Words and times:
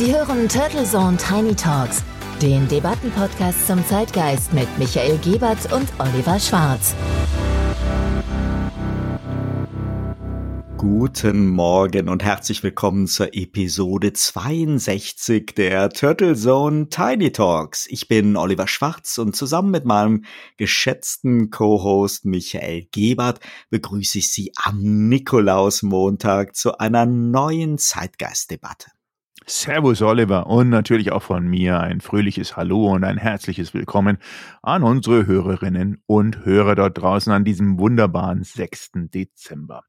Sie 0.00 0.14
hören 0.14 0.48
Turtle 0.48 0.84
Zone 0.84 1.18
Tiny 1.18 1.54
Talks, 1.54 2.02
den 2.40 2.66
Debattenpodcast 2.68 3.66
zum 3.66 3.84
Zeitgeist 3.86 4.50
mit 4.54 4.66
Michael 4.78 5.18
Gebert 5.18 5.70
und 5.74 5.86
Oliver 5.98 6.40
Schwarz. 6.40 6.94
Guten 10.78 11.48
Morgen 11.48 12.08
und 12.08 12.24
herzlich 12.24 12.62
willkommen 12.62 13.08
zur 13.08 13.34
Episode 13.34 14.14
62 14.14 15.54
der 15.54 15.90
Turtle 15.90 16.34
Zone 16.34 16.88
Tiny 16.88 17.30
Talks. 17.30 17.86
Ich 17.90 18.08
bin 18.08 18.38
Oliver 18.38 18.68
Schwarz 18.68 19.18
und 19.18 19.36
zusammen 19.36 19.70
mit 19.70 19.84
meinem 19.84 20.24
geschätzten 20.56 21.50
Co-Host 21.50 22.24
Michael 22.24 22.86
Gebert 22.90 23.40
begrüße 23.68 24.20
ich 24.20 24.32
Sie 24.32 24.50
am 24.56 25.10
Nikolausmontag 25.10 26.56
zu 26.56 26.78
einer 26.78 27.04
neuen 27.04 27.76
Zeitgeistdebatte. 27.76 28.92
Servus 29.50 30.00
Oliver 30.00 30.46
und 30.46 30.68
natürlich 30.68 31.10
auch 31.10 31.24
von 31.24 31.48
mir 31.48 31.80
ein 31.80 32.00
fröhliches 32.00 32.56
Hallo 32.56 32.92
und 32.92 33.02
ein 33.02 33.18
herzliches 33.18 33.74
Willkommen 33.74 34.18
an 34.62 34.84
unsere 34.84 35.26
Hörerinnen 35.26 36.00
und 36.06 36.44
Hörer 36.44 36.76
dort 36.76 36.98
draußen 36.98 37.32
an 37.32 37.44
diesem 37.44 37.76
wunderbaren 37.80 38.44
6. 38.44 38.92
Dezember. 39.12 39.82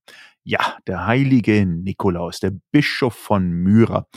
Ja, 0.44 0.78
der 0.88 1.06
heilige 1.06 1.68
Nikolaus, 1.68 2.40
der 2.40 2.54
Bischof 2.72 3.14
von 3.14 3.52
Myra. 3.52 4.08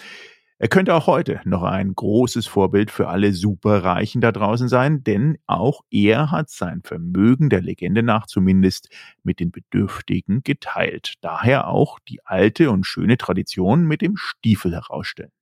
Er 0.58 0.68
könnte 0.68 0.94
auch 0.94 1.08
heute 1.08 1.40
noch 1.44 1.64
ein 1.64 1.94
großes 1.94 2.46
Vorbild 2.46 2.92
für 2.92 3.08
alle 3.08 3.32
Superreichen 3.32 4.20
da 4.20 4.30
draußen 4.30 4.68
sein, 4.68 5.02
denn 5.02 5.36
auch 5.46 5.80
er 5.90 6.30
hat 6.30 6.48
sein 6.48 6.80
Vermögen 6.84 7.50
der 7.50 7.60
Legende 7.60 8.04
nach 8.04 8.26
zumindest 8.26 8.88
mit 9.24 9.40
den 9.40 9.50
Bedürftigen 9.50 10.42
geteilt. 10.45 11.14
Daher 11.22 11.66
auch 11.66 11.98
die 12.09 12.24
alte 12.24 12.70
und 12.70 12.86
schöne 12.86 13.18
Tradition 13.18 13.84
mit 13.84 14.00
dem 14.00 14.16
Stiefel 14.16 14.72
herausstellen. 14.72 15.32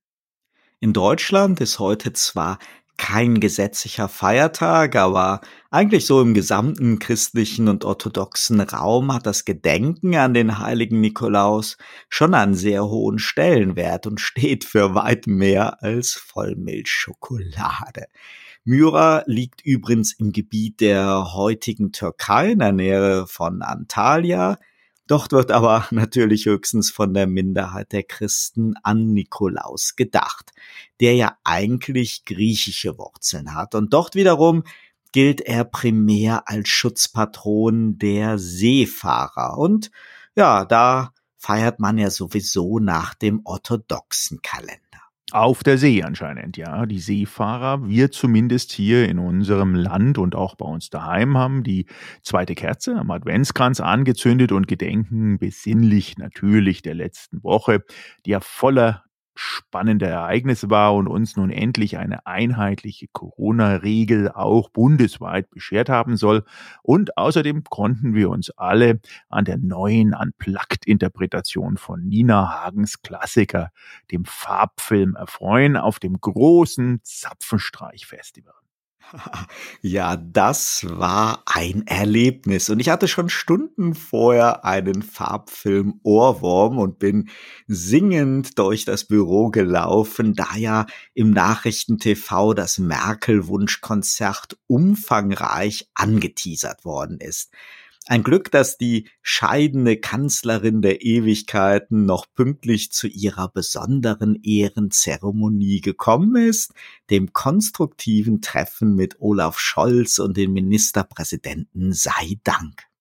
In 0.79 0.93
Deutschland 0.93 1.61
ist 1.61 1.77
heute 1.77 2.11
zwar 2.13 2.57
kein 2.97 3.39
gesetzlicher 3.39 4.07
Feiertag, 4.07 4.95
aber 4.95 5.41
eigentlich 5.71 6.05
so 6.05 6.21
im 6.21 6.33
gesamten 6.33 6.99
christlichen 6.99 7.67
und 7.67 7.85
orthodoxen 7.85 8.61
Raum 8.61 9.13
hat 9.13 9.25
das 9.25 9.45
Gedenken 9.45 10.15
an 10.15 10.33
den 10.33 10.59
heiligen 10.59 11.01
Nikolaus 11.01 11.77
schon 12.09 12.33
einen 12.33 12.55
sehr 12.55 12.85
hohen 12.85 13.19
Stellenwert 13.19 14.07
und 14.07 14.21
steht 14.21 14.63
für 14.63 14.95
weit 14.95 15.27
mehr 15.27 15.81
als 15.81 16.13
Vollmilchschokolade. 16.13 18.05
Myra 18.65 19.23
liegt 19.25 19.65
übrigens 19.65 20.13
im 20.13 20.31
Gebiet 20.31 20.79
der 20.79 21.33
heutigen 21.33 21.91
Türkei 21.91 22.51
in 22.51 22.59
der 22.59 22.71
Nähe 22.71 23.27
von 23.27 23.61
Antalya, 23.61 24.57
Dort 25.07 25.31
wird 25.31 25.51
aber 25.51 25.87
natürlich 25.91 26.45
höchstens 26.45 26.89
von 26.89 27.13
der 27.13 27.27
Minderheit 27.27 27.91
der 27.91 28.03
Christen 28.03 28.75
an 28.83 29.13
Nikolaus 29.13 29.95
gedacht, 29.95 30.51
der 30.99 31.15
ja 31.15 31.37
eigentlich 31.43 32.25
griechische 32.25 32.97
Wurzeln 32.97 33.53
hat. 33.53 33.75
Und 33.75 33.93
dort 33.93 34.15
wiederum 34.15 34.63
gilt 35.11 35.41
er 35.41 35.63
primär 35.63 36.49
als 36.49 36.69
Schutzpatron 36.69 37.97
der 37.97 38.37
Seefahrer. 38.39 39.57
Und 39.57 39.91
ja, 40.35 40.65
da 40.65 41.13
feiert 41.37 41.79
man 41.79 41.97
ja 41.97 42.09
sowieso 42.09 42.79
nach 42.79 43.13
dem 43.13 43.41
orthodoxen 43.43 44.41
Kalender. 44.41 44.82
Auf 45.33 45.63
der 45.63 45.79
See 45.79 46.03
anscheinend, 46.03 46.57
ja. 46.57 46.85
Die 46.85 46.99
Seefahrer, 46.99 47.89
wir 47.89 48.11
zumindest 48.11 48.71
hier 48.71 49.09
in 49.09 49.17
unserem 49.17 49.73
Land 49.73 50.19
und 50.19 50.35
auch 50.35 50.53
bei 50.53 50.65
uns 50.65 50.91
daheim 50.91 51.35
haben 51.39 51.63
die 51.63 51.87
zweite 52.21 52.53
Kerze 52.53 52.95
am 52.95 53.09
Adventskranz 53.09 53.79
angezündet 53.79 54.51
und 54.51 54.67
gedenken 54.67 55.39
besinnlich 55.39 56.19
natürlich 56.19 56.83
der 56.83 56.93
letzten 56.93 57.41
Woche, 57.43 57.83
die 58.27 58.29
ja 58.29 58.41
voller 58.41 59.05
spannende 59.35 60.05
Ereignis 60.05 60.69
war 60.69 60.93
und 60.95 61.07
uns 61.07 61.35
nun 61.35 61.49
endlich 61.49 61.97
eine 61.97 62.25
einheitliche 62.25 63.07
Corona-Regel 63.11 64.29
auch 64.29 64.69
bundesweit 64.69 65.49
beschert 65.49 65.89
haben 65.89 66.17
soll. 66.17 66.43
Und 66.81 67.17
außerdem 67.17 67.63
konnten 67.65 68.13
wir 68.13 68.29
uns 68.29 68.51
alle 68.51 68.99
an 69.29 69.45
der 69.45 69.57
neuen 69.57 70.13
Unplugged-Interpretation 70.13 71.77
von 71.77 72.07
Nina 72.07 72.63
Hagens 72.63 73.01
Klassiker, 73.01 73.71
dem 74.11 74.25
Farbfilm, 74.25 75.15
erfreuen 75.15 75.77
auf 75.77 75.99
dem 75.99 76.19
großen 76.19 76.99
Zapfenstreich-Festival. 77.03 78.62
Ja, 79.81 80.15
das 80.17 80.85
war 80.89 81.43
ein 81.45 81.85
Erlebnis. 81.87 82.69
Und 82.69 82.79
ich 82.79 82.89
hatte 82.89 83.07
schon 83.07 83.29
Stunden 83.29 83.95
vorher 83.95 84.65
einen 84.65 85.01
Farbfilm 85.01 85.99
Ohrwurm 86.03 86.77
und 86.79 86.99
bin 86.99 87.29
singend 87.67 88.57
durch 88.57 88.85
das 88.85 89.05
Büro 89.05 89.49
gelaufen, 89.49 90.33
da 90.33 90.55
ja 90.55 90.85
im 91.13 91.31
Nachrichten-TV 91.31 92.53
das 92.53 92.77
Merkel-Wunschkonzert 92.79 94.57
umfangreich 94.67 95.89
angeteasert 95.93 96.85
worden 96.85 97.19
ist. 97.19 97.51
Ein 98.07 98.23
Glück, 98.23 98.51
dass 98.51 98.77
die 98.77 99.09
scheidende 99.21 99.97
Kanzlerin 99.97 100.81
der 100.81 101.03
Ewigkeiten 101.03 102.05
noch 102.05 102.25
pünktlich 102.35 102.91
zu 102.91 103.07
ihrer 103.07 103.47
besonderen 103.47 104.35
Ehrenzeremonie 104.43 105.79
gekommen 105.79 106.35
ist, 106.35 106.73
dem 107.09 107.31
konstruktiven 107.31 108.41
Treffen 108.41 108.95
mit 108.95 109.21
Olaf 109.21 109.57
Scholz 109.57 110.19
und 110.19 110.35
den 110.35 110.51
Ministerpräsidenten 110.51 111.93
sei 111.93 112.39
Dank. 112.43 112.92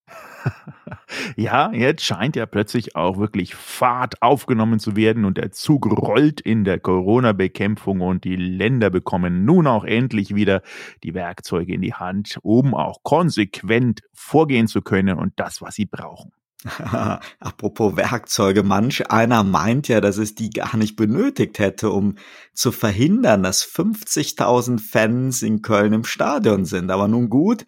Ja, 1.36 1.72
jetzt 1.72 2.04
scheint 2.04 2.36
ja 2.36 2.46
plötzlich 2.46 2.96
auch 2.96 3.18
wirklich 3.18 3.54
Fahrt 3.54 4.20
aufgenommen 4.22 4.78
zu 4.78 4.96
werden 4.96 5.24
und 5.24 5.38
der 5.38 5.52
Zug 5.52 5.86
rollt 5.86 6.40
in 6.40 6.64
der 6.64 6.80
Corona-Bekämpfung 6.80 8.00
und 8.00 8.24
die 8.24 8.36
Länder 8.36 8.90
bekommen 8.90 9.44
nun 9.44 9.66
auch 9.66 9.84
endlich 9.84 10.34
wieder 10.34 10.62
die 11.02 11.14
Werkzeuge 11.14 11.74
in 11.74 11.82
die 11.82 11.94
Hand, 11.94 12.38
um 12.42 12.74
auch 12.74 13.02
konsequent 13.02 14.00
vorgehen 14.12 14.66
zu 14.66 14.82
können 14.82 15.18
und 15.18 15.32
das, 15.36 15.60
was 15.60 15.74
sie 15.74 15.86
brauchen. 15.86 16.32
Apropos 17.40 17.96
Werkzeuge, 17.96 18.62
manch 18.62 19.10
einer 19.10 19.42
meint 19.42 19.88
ja, 19.88 20.00
dass 20.00 20.16
es 20.16 20.34
die 20.34 20.50
gar 20.50 20.76
nicht 20.76 20.94
benötigt 20.96 21.58
hätte, 21.58 21.90
um 21.90 22.16
zu 22.54 22.70
verhindern, 22.70 23.42
dass 23.42 23.64
50.000 23.64 24.78
Fans 24.78 25.42
in 25.42 25.62
Köln 25.62 25.92
im 25.92 26.04
Stadion 26.04 26.64
sind. 26.64 26.90
Aber 26.90 27.08
nun 27.08 27.28
gut, 27.28 27.64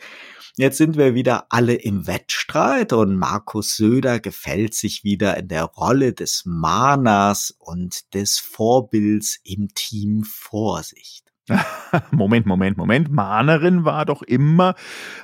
Jetzt 0.56 0.78
sind 0.78 0.96
wir 0.96 1.16
wieder 1.16 1.46
alle 1.48 1.74
im 1.74 2.06
Wettstreit 2.06 2.92
und 2.92 3.16
Markus 3.16 3.76
Söder 3.76 4.20
gefällt 4.20 4.72
sich 4.74 5.02
wieder 5.02 5.36
in 5.36 5.48
der 5.48 5.64
Rolle 5.64 6.12
des 6.12 6.44
Mahners 6.44 7.50
und 7.58 8.14
des 8.14 8.38
Vorbilds 8.38 9.40
im 9.42 9.74
Team 9.74 10.22
Vorsicht. 10.22 11.23
Moment, 12.10 12.46
Moment, 12.46 12.78
Moment. 12.78 13.10
Mahnerin 13.10 13.84
war 13.84 14.06
doch 14.06 14.22
immer 14.22 14.74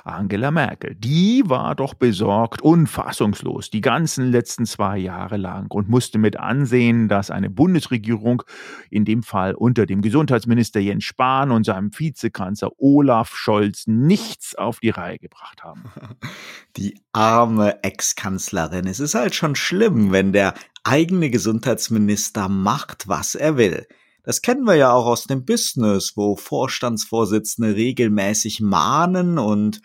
Angela 0.03 0.51
Merkel. 0.51 0.95
Die 0.95 1.43
war 1.47 1.73
doch 1.73 1.95
besorgt 1.95 2.61
und 2.61 2.87
fassungslos 2.87 3.71
die 3.71 3.81
ganzen 3.81 4.31
letzten 4.31 4.67
zwei 4.67 4.99
Jahre 4.99 5.37
lang 5.37 5.71
und 5.71 5.89
musste 5.89 6.19
mit 6.19 6.37
ansehen, 6.37 7.07
dass 7.07 7.31
eine 7.31 7.49
Bundesregierung, 7.49 8.43
in 8.91 9.03
dem 9.03 9.23
Fall 9.23 9.55
unter 9.55 9.87
dem 9.87 10.01
Gesundheitsminister 10.01 10.79
Jens 10.79 11.05
Spahn 11.05 11.49
und 11.51 11.65
seinem 11.65 11.89
Vizekanzler 11.97 12.71
Olaf 12.77 13.35
Scholz, 13.35 13.87
nichts 13.87 14.53
auf 14.53 14.79
die 14.79 14.91
Reihe 14.91 15.17
gebracht 15.17 15.63
haben. 15.63 15.85
Die 16.77 17.01
arme 17.11 17.83
Ex-Kanzlerin. 17.83 18.87
Es 18.87 18.99
ist 18.99 19.15
halt 19.15 19.35
schon 19.35 19.55
schlimm, 19.55 20.11
wenn 20.11 20.31
der 20.31 20.53
eigene 20.83 21.29
Gesundheitsminister 21.29 22.47
macht, 22.47 23.07
was 23.07 23.35
er 23.35 23.57
will. 23.57 23.87
Das 24.23 24.41
kennen 24.41 24.65
wir 24.65 24.75
ja 24.75 24.91
auch 24.91 25.07
aus 25.07 25.25
dem 25.25 25.45
Business, 25.45 26.15
wo 26.15 26.35
Vorstandsvorsitzende 26.35 27.75
regelmäßig 27.75 28.61
mahnen 28.61 29.39
und 29.39 29.81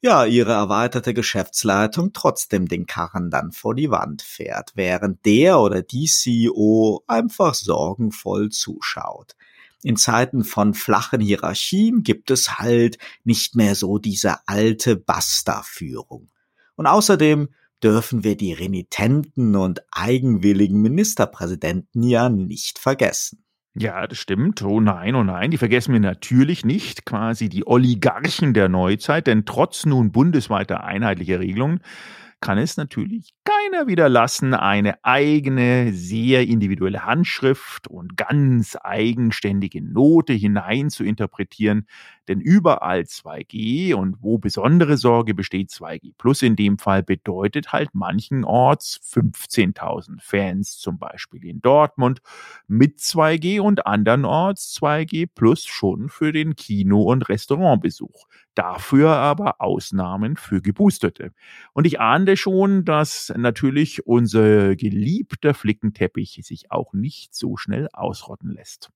ja, 0.00 0.26
ihre 0.26 0.52
erweiterte 0.52 1.12
Geschäftsleitung 1.12 2.12
trotzdem 2.12 2.68
den 2.68 2.86
Karren 2.86 3.30
dann 3.30 3.50
vor 3.50 3.74
die 3.74 3.90
Wand 3.90 4.22
fährt, 4.22 4.72
während 4.74 5.24
der 5.24 5.58
oder 5.58 5.82
die 5.82 6.06
CEO 6.06 7.02
einfach 7.08 7.54
sorgenvoll 7.54 8.50
zuschaut. 8.50 9.34
In 9.82 9.96
Zeiten 9.96 10.44
von 10.44 10.74
flachen 10.74 11.20
Hierarchien 11.20 12.02
gibt 12.02 12.30
es 12.30 12.58
halt 12.58 12.98
nicht 13.24 13.56
mehr 13.56 13.74
so 13.74 13.98
diese 13.98 14.46
alte 14.46 14.96
Basta-Führung. 14.96 16.30
Und 16.76 16.86
außerdem 16.86 17.48
dürfen 17.82 18.22
wir 18.22 18.36
die 18.36 18.52
renitenten 18.52 19.56
und 19.56 19.82
eigenwilligen 19.90 20.80
Ministerpräsidenten 20.80 22.02
ja 22.02 22.28
nicht 22.28 22.78
vergessen. 22.78 23.44
Ja, 23.80 24.08
das 24.08 24.18
stimmt. 24.18 24.62
Oh 24.62 24.80
nein, 24.80 25.14
oh 25.14 25.22
nein, 25.22 25.52
die 25.52 25.58
vergessen 25.58 25.92
wir 25.92 26.00
natürlich 26.00 26.64
nicht, 26.64 27.06
quasi 27.06 27.48
die 27.48 27.64
Oligarchen 27.64 28.52
der 28.52 28.68
Neuzeit, 28.68 29.28
denn 29.28 29.44
trotz 29.44 29.86
nun 29.86 30.10
bundesweiter 30.10 30.82
einheitlicher 30.82 31.38
Regelungen 31.38 31.80
kann 32.40 32.58
es 32.58 32.76
natürlich 32.76 33.34
keiner 33.44 33.86
wieder 33.86 34.08
lassen, 34.08 34.54
eine 34.54 35.04
eigene, 35.04 35.92
sehr 35.92 36.46
individuelle 36.46 37.04
Handschrift 37.04 37.88
und 37.88 38.16
ganz 38.16 38.76
eigenständige 38.80 39.82
Note 39.82 40.32
hinein 40.32 40.90
zu 40.90 41.04
interpretieren. 41.04 41.86
Denn 42.28 42.40
überall 42.40 43.00
2G 43.06 43.94
und 43.94 44.16
wo 44.22 44.38
besondere 44.38 44.96
Sorge 44.96 45.34
besteht, 45.34 45.70
2G 45.70 46.12
Plus 46.18 46.42
in 46.42 46.56
dem 46.56 46.78
Fall 46.78 47.02
bedeutet 47.02 47.72
halt 47.72 47.94
manchenorts 47.94 49.00
15.000 49.02 50.20
Fans, 50.22 50.78
zum 50.78 50.98
Beispiel 50.98 51.44
in 51.46 51.60
Dortmund, 51.60 52.20
mit 52.66 52.98
2G 52.98 53.60
und 53.60 53.86
andernorts 53.86 54.74
2G 54.74 55.26
Plus 55.26 55.64
schon 55.64 56.08
für 56.08 56.32
den 56.32 56.54
Kino- 56.56 57.02
und 57.02 57.28
Restaurantbesuch. 57.28 58.26
Dafür 58.54 59.10
aber 59.10 59.60
Ausnahmen 59.60 60.36
für 60.36 60.60
Geboosterte. 60.60 61.32
Und 61.72 61.86
ich 61.86 62.00
ahnte 62.00 62.36
schon, 62.36 62.84
dass 62.84 63.32
natürlich 63.36 64.06
unser 64.06 64.76
geliebter 64.76 65.54
Flickenteppich 65.54 66.40
sich 66.42 66.70
auch 66.70 66.92
nicht 66.92 67.34
so 67.34 67.56
schnell 67.56 67.88
ausrotten 67.92 68.50
lässt. 68.50 68.90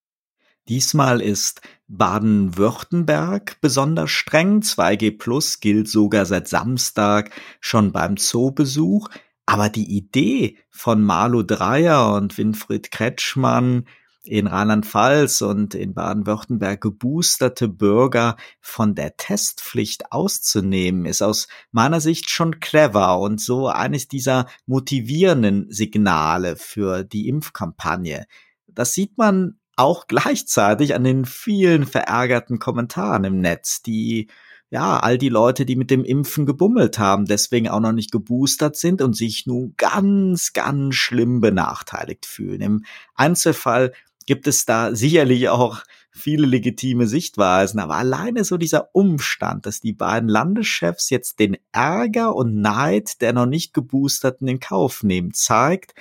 Diesmal 0.69 1.21
ist 1.21 1.61
Baden-Württemberg 1.89 3.61
besonders 3.61 4.11
streng. 4.11 4.61
2G 4.61 5.19
Plus 5.19 5.61
gilt 5.61 5.89
sogar 5.89 6.25
seit 6.25 6.49
Samstag 6.49 7.31
schon 7.61 7.93
beim 7.93 8.17
Zoobesuch. 8.17 9.09
Aber 9.45 9.69
die 9.69 9.97
Idee 9.97 10.59
von 10.71 11.03
Malu 11.03 11.43
Dreyer 11.43 12.15
und 12.15 12.39
Winfried 12.39 12.91
Kretschmann, 12.91 13.87
in 14.25 14.47
Rheinland-Pfalz 14.47 15.43
und 15.43 15.75
in 15.75 15.95
Baden-Württemberg 15.95 16.81
geboosterte 16.81 17.69
Bürger 17.69 18.37
von 18.61 18.95
der 18.95 19.17
Testpflicht 19.17 20.13
auszunehmen, 20.13 21.07
ist 21.07 21.23
aus 21.23 21.49
meiner 21.73 22.01
Sicht 22.01 22.31
schon 22.31 22.61
clever 22.61 23.19
und 23.19 23.41
so 23.41 23.67
eines 23.67 24.07
dieser 24.07 24.47
motivierenden 24.67 25.71
Signale 25.71 26.57
für 26.57 27.03
die 27.03 27.29
Impfkampagne. 27.29 28.27
Das 28.69 28.95
sieht 28.95 29.19
man 29.19 29.59
auch 29.77 30.07
gleichzeitig 30.07 30.95
an 30.95 31.05
den 31.05 31.25
vielen 31.25 31.87
verärgerten 31.87 32.59
Kommentaren 32.59 33.25
im 33.25 33.41
Netz, 33.41 33.83
die 33.83 34.29
ja, 34.73 34.99
all 34.99 35.19
die 35.19 35.29
Leute, 35.29 35.67
die 35.67 35.77
mit 35.77 35.91
dem 35.91 36.03
Impfen 36.03 36.47
gebummelt 36.47 36.99
haben, 36.99 37.27
deswegen 37.27 37.69
auch 37.69 37.81
noch 37.81 37.93
nicht 37.93 38.11
geboostert 38.11 38.75
sind 38.75 39.03
und 39.03 39.15
sich 39.15 39.47
nun 39.47 39.75
ganz, 39.77 40.55
ganz 40.55 40.95
schlimm 40.95 41.43
benachteiligt 41.43 42.25
fühlen. 42.25 42.63
Im 42.63 42.85
Einzelfall 43.15 43.93
gibt 44.25 44.47
es 44.47 44.65
da 44.65 44.95
sicherlich 44.95 45.51
auch 45.51 45.83
viele 46.11 46.47
legitime 46.47 47.07
Sichtweisen, 47.07 47.81
aber 47.81 47.97
alleine 47.97 48.45
so 48.45 48.57
dieser 48.57 48.95
Umstand, 48.95 49.67
dass 49.67 49.83
die 49.83 49.93
beiden 49.93 50.31
Landeschefs 50.31 51.11
jetzt 51.11 51.39
den 51.39 51.59
Ärger 51.73 52.35
und 52.35 52.55
Neid 52.55 53.21
der 53.21 53.35
noch 53.35 53.47
nicht 53.47 53.75
geboosterten 53.75 54.49
in 54.49 54.59
Kauf 54.59 55.03
nehmen, 55.03 55.35
zeigt, 55.35 55.95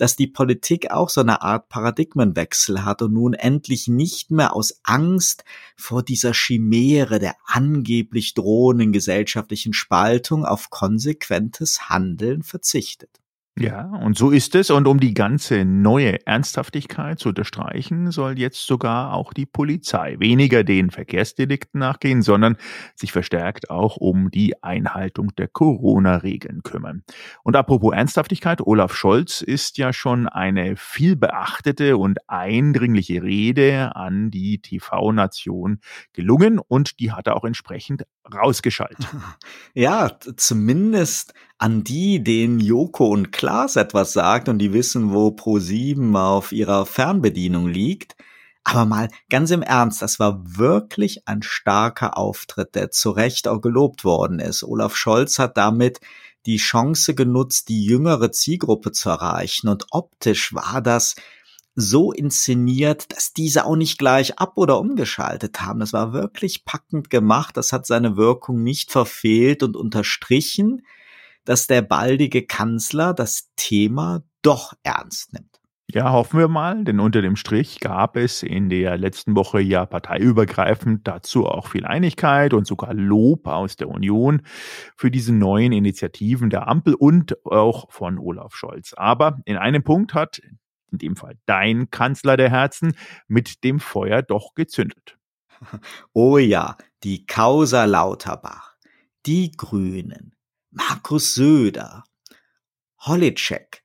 dass 0.00 0.16
die 0.16 0.26
Politik 0.26 0.90
auch 0.90 1.10
so 1.10 1.20
eine 1.20 1.42
Art 1.42 1.68
Paradigmenwechsel 1.68 2.86
hat 2.86 3.02
und 3.02 3.12
nun 3.12 3.34
endlich 3.34 3.86
nicht 3.86 4.30
mehr 4.30 4.56
aus 4.56 4.80
Angst 4.82 5.44
vor 5.76 6.02
dieser 6.02 6.32
Chimäre 6.32 7.18
der 7.18 7.36
angeblich 7.44 8.32
drohenden 8.32 8.92
gesellschaftlichen 8.92 9.74
Spaltung 9.74 10.46
auf 10.46 10.70
konsequentes 10.70 11.90
Handeln 11.90 12.42
verzichtet. 12.42 13.19
Ja, 13.58 13.90
und 14.02 14.16
so 14.16 14.30
ist 14.30 14.54
es. 14.54 14.70
Und 14.70 14.86
um 14.86 15.00
die 15.00 15.12
ganze 15.12 15.64
neue 15.66 16.24
Ernsthaftigkeit 16.26 17.18
zu 17.18 17.30
unterstreichen, 17.30 18.10
soll 18.10 18.38
jetzt 18.38 18.66
sogar 18.66 19.12
auch 19.12 19.34
die 19.34 19.44
Polizei 19.44 20.16
weniger 20.18 20.64
den 20.64 20.90
Verkehrsdelikten 20.90 21.80
nachgehen, 21.80 22.22
sondern 22.22 22.56
sich 22.94 23.12
verstärkt 23.12 23.68
auch 23.68 23.96
um 23.96 24.30
die 24.30 24.62
Einhaltung 24.62 25.34
der 25.36 25.48
Corona-Regeln 25.48 26.62
kümmern. 26.62 27.02
Und 27.42 27.54
apropos 27.56 27.92
Ernsthaftigkeit, 27.92 28.62
Olaf 28.62 28.94
Scholz 28.94 29.42
ist 29.42 29.76
ja 29.76 29.92
schon 29.92 30.26
eine 30.26 30.76
viel 30.76 31.16
beachtete 31.16 31.98
und 31.98 32.18
eindringliche 32.28 33.22
Rede 33.22 33.94
an 33.94 34.30
die 34.30 34.62
TV-Nation 34.62 35.80
gelungen 36.14 36.60
und 36.60 36.98
die 36.98 37.12
hat 37.12 37.26
er 37.26 37.36
auch 37.36 37.44
entsprechend 37.44 38.04
rausgeschaltet. 38.32 39.06
Ja, 39.74 40.18
zumindest 40.36 41.32
an 41.60 41.84
die, 41.84 42.24
denen 42.24 42.58
Joko 42.58 43.08
und 43.08 43.32
Klaas 43.32 43.76
etwas 43.76 44.14
sagt 44.14 44.48
und 44.48 44.58
die 44.58 44.72
wissen, 44.72 45.12
wo 45.12 45.28
Pro7 45.28 46.18
auf 46.18 46.52
ihrer 46.52 46.86
Fernbedienung 46.86 47.68
liegt. 47.68 48.16
Aber 48.64 48.86
mal 48.86 49.10
ganz 49.28 49.50
im 49.50 49.60
Ernst, 49.60 50.00
das 50.00 50.18
war 50.18 50.40
wirklich 50.42 51.28
ein 51.28 51.42
starker 51.42 52.16
Auftritt, 52.16 52.74
der 52.74 52.90
zu 52.90 53.10
Recht 53.10 53.46
auch 53.46 53.60
gelobt 53.60 54.04
worden 54.04 54.38
ist. 54.38 54.62
Olaf 54.62 54.96
Scholz 54.96 55.38
hat 55.38 55.58
damit 55.58 56.00
die 56.46 56.56
Chance 56.56 57.14
genutzt, 57.14 57.68
die 57.68 57.84
jüngere 57.84 58.32
Zielgruppe 58.32 58.92
zu 58.92 59.10
erreichen 59.10 59.68
und 59.68 59.84
optisch 59.90 60.54
war 60.54 60.80
das 60.80 61.14
so 61.74 62.10
inszeniert, 62.10 63.12
dass 63.14 63.34
diese 63.34 63.66
auch 63.66 63.76
nicht 63.76 63.98
gleich 63.98 64.38
ab 64.38 64.54
oder 64.56 64.80
umgeschaltet 64.80 65.60
haben. 65.60 65.80
Das 65.80 65.92
war 65.92 66.14
wirklich 66.14 66.64
packend 66.64 67.10
gemacht. 67.10 67.56
Das 67.56 67.72
hat 67.72 67.86
seine 67.86 68.16
Wirkung 68.16 68.62
nicht 68.62 68.90
verfehlt 68.90 69.62
und 69.62 69.76
unterstrichen, 69.76 70.82
dass 71.50 71.66
der 71.66 71.82
baldige 71.82 72.46
Kanzler 72.46 73.12
das 73.12 73.50
Thema 73.56 74.22
doch 74.40 74.72
ernst 74.84 75.32
nimmt. 75.32 75.60
Ja, 75.90 76.12
hoffen 76.12 76.38
wir 76.38 76.46
mal, 76.46 76.84
denn 76.84 77.00
unter 77.00 77.22
dem 77.22 77.34
Strich 77.34 77.80
gab 77.80 78.16
es 78.16 78.44
in 78.44 78.68
der 78.68 78.96
letzten 78.96 79.34
Woche 79.34 79.60
ja 79.60 79.84
parteiübergreifend 79.84 81.08
dazu 81.08 81.46
auch 81.46 81.66
viel 81.66 81.84
Einigkeit 81.84 82.54
und 82.54 82.68
sogar 82.68 82.94
Lob 82.94 83.48
aus 83.48 83.74
der 83.74 83.88
Union 83.88 84.42
für 84.94 85.10
diese 85.10 85.34
neuen 85.34 85.72
Initiativen 85.72 86.50
der 86.50 86.68
Ampel 86.68 86.94
und 86.94 87.44
auch 87.44 87.90
von 87.90 88.20
Olaf 88.20 88.54
Scholz. 88.54 88.94
Aber 88.94 89.40
in 89.44 89.56
einem 89.56 89.82
Punkt 89.82 90.14
hat 90.14 90.40
in 90.92 90.98
dem 90.98 91.16
Fall 91.16 91.34
dein 91.46 91.90
Kanzler 91.90 92.36
der 92.36 92.50
Herzen, 92.50 92.92
mit 93.26 93.64
dem 93.64 93.80
Feuer 93.80 94.22
doch 94.22 94.54
gezündet. 94.54 95.18
Oh 96.12 96.38
ja, 96.38 96.76
die 97.02 97.26
Causa 97.26 97.86
Lauterbach, 97.86 98.76
die 99.26 99.50
Grünen, 99.50 100.36
Markus 100.70 101.34
Söder, 101.34 102.04
Holitschek, 103.00 103.82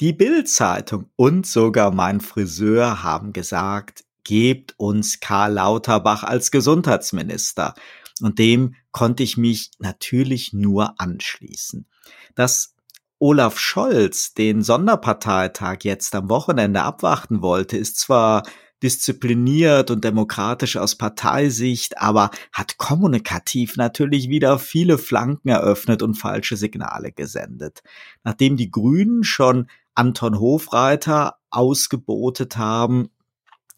die 0.00 0.12
Bild-Zeitung 0.12 1.08
und 1.14 1.46
sogar 1.46 1.92
mein 1.92 2.20
Friseur 2.20 3.04
haben 3.04 3.32
gesagt, 3.32 4.04
gebt 4.24 4.74
uns 4.76 5.20
Karl 5.20 5.52
Lauterbach 5.52 6.24
als 6.24 6.50
Gesundheitsminister. 6.50 7.74
Und 8.20 8.40
dem 8.40 8.74
konnte 8.90 9.22
ich 9.22 9.36
mich 9.36 9.70
natürlich 9.78 10.52
nur 10.52 11.00
anschließen. 11.00 11.86
Das 12.34 12.74
Olaf 13.18 13.58
Scholz 13.58 14.34
den 14.34 14.62
Sonderparteitag 14.62 15.78
jetzt 15.82 16.14
am 16.14 16.28
Wochenende 16.28 16.82
abwarten 16.82 17.40
wollte, 17.40 17.76
ist 17.76 17.98
zwar 17.98 18.42
diszipliniert 18.82 19.90
und 19.90 20.04
demokratisch 20.04 20.76
aus 20.76 20.96
Parteisicht, 20.96 21.98
aber 21.98 22.30
hat 22.52 22.76
kommunikativ 22.76 23.76
natürlich 23.76 24.28
wieder 24.28 24.58
viele 24.58 24.98
Flanken 24.98 25.48
eröffnet 25.48 26.02
und 26.02 26.14
falsche 26.14 26.56
Signale 26.56 27.12
gesendet. 27.12 27.82
Nachdem 28.22 28.56
die 28.56 28.70
Grünen 28.70 29.24
schon 29.24 29.68
Anton 29.94 30.38
Hofreiter 30.38 31.36
ausgebotet 31.50 32.56
haben, 32.56 33.08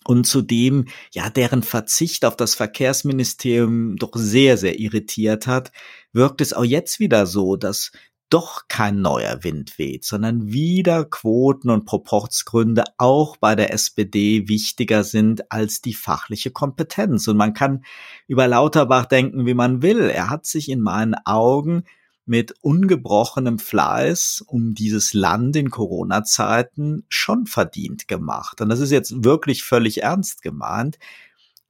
und 0.08 0.26
zudem 0.26 0.86
ja 1.12 1.28
deren 1.28 1.62
Verzicht 1.62 2.24
auf 2.24 2.34
das 2.34 2.54
Verkehrsministerium 2.54 3.96
doch 3.96 4.12
sehr 4.14 4.56
sehr 4.56 4.78
irritiert 4.80 5.46
hat, 5.46 5.70
wirkt 6.14 6.40
es 6.40 6.54
auch 6.54 6.64
jetzt 6.64 6.98
wieder 6.98 7.26
so, 7.26 7.56
dass 7.56 7.92
doch 8.30 8.68
kein 8.68 9.00
neuer 9.00 9.42
Wind 9.42 9.78
weht, 9.78 10.04
sondern 10.04 10.52
wieder 10.52 11.04
Quoten 11.04 11.70
und 11.70 11.84
Proportsgründe 11.86 12.84
auch 12.98 13.36
bei 13.36 13.54
der 13.54 13.72
SPD 13.72 14.48
wichtiger 14.48 15.04
sind 15.04 15.50
als 15.50 15.80
die 15.80 15.94
fachliche 15.94 16.50
Kompetenz. 16.50 17.28
Und 17.28 17.36
man 17.36 17.54
kann 17.54 17.84
über 18.26 18.46
Lauterbach 18.46 19.06
denken, 19.06 19.46
wie 19.46 19.54
man 19.54 19.82
will. 19.82 20.10
Er 20.10 20.30
hat 20.30 20.46
sich 20.46 20.68
in 20.68 20.80
meinen 20.80 21.14
Augen 21.24 21.84
mit 22.26 22.54
ungebrochenem 22.60 23.58
Fleiß 23.58 24.44
um 24.46 24.74
dieses 24.74 25.14
Land 25.14 25.56
in 25.56 25.70
Corona-Zeiten 25.70 27.04
schon 27.08 27.46
verdient 27.46 28.06
gemacht. 28.06 28.60
Und 28.60 28.68
das 28.68 28.80
ist 28.80 28.90
jetzt 28.90 29.24
wirklich 29.24 29.64
völlig 29.64 30.02
ernst 30.02 30.42
gemeint 30.42 30.98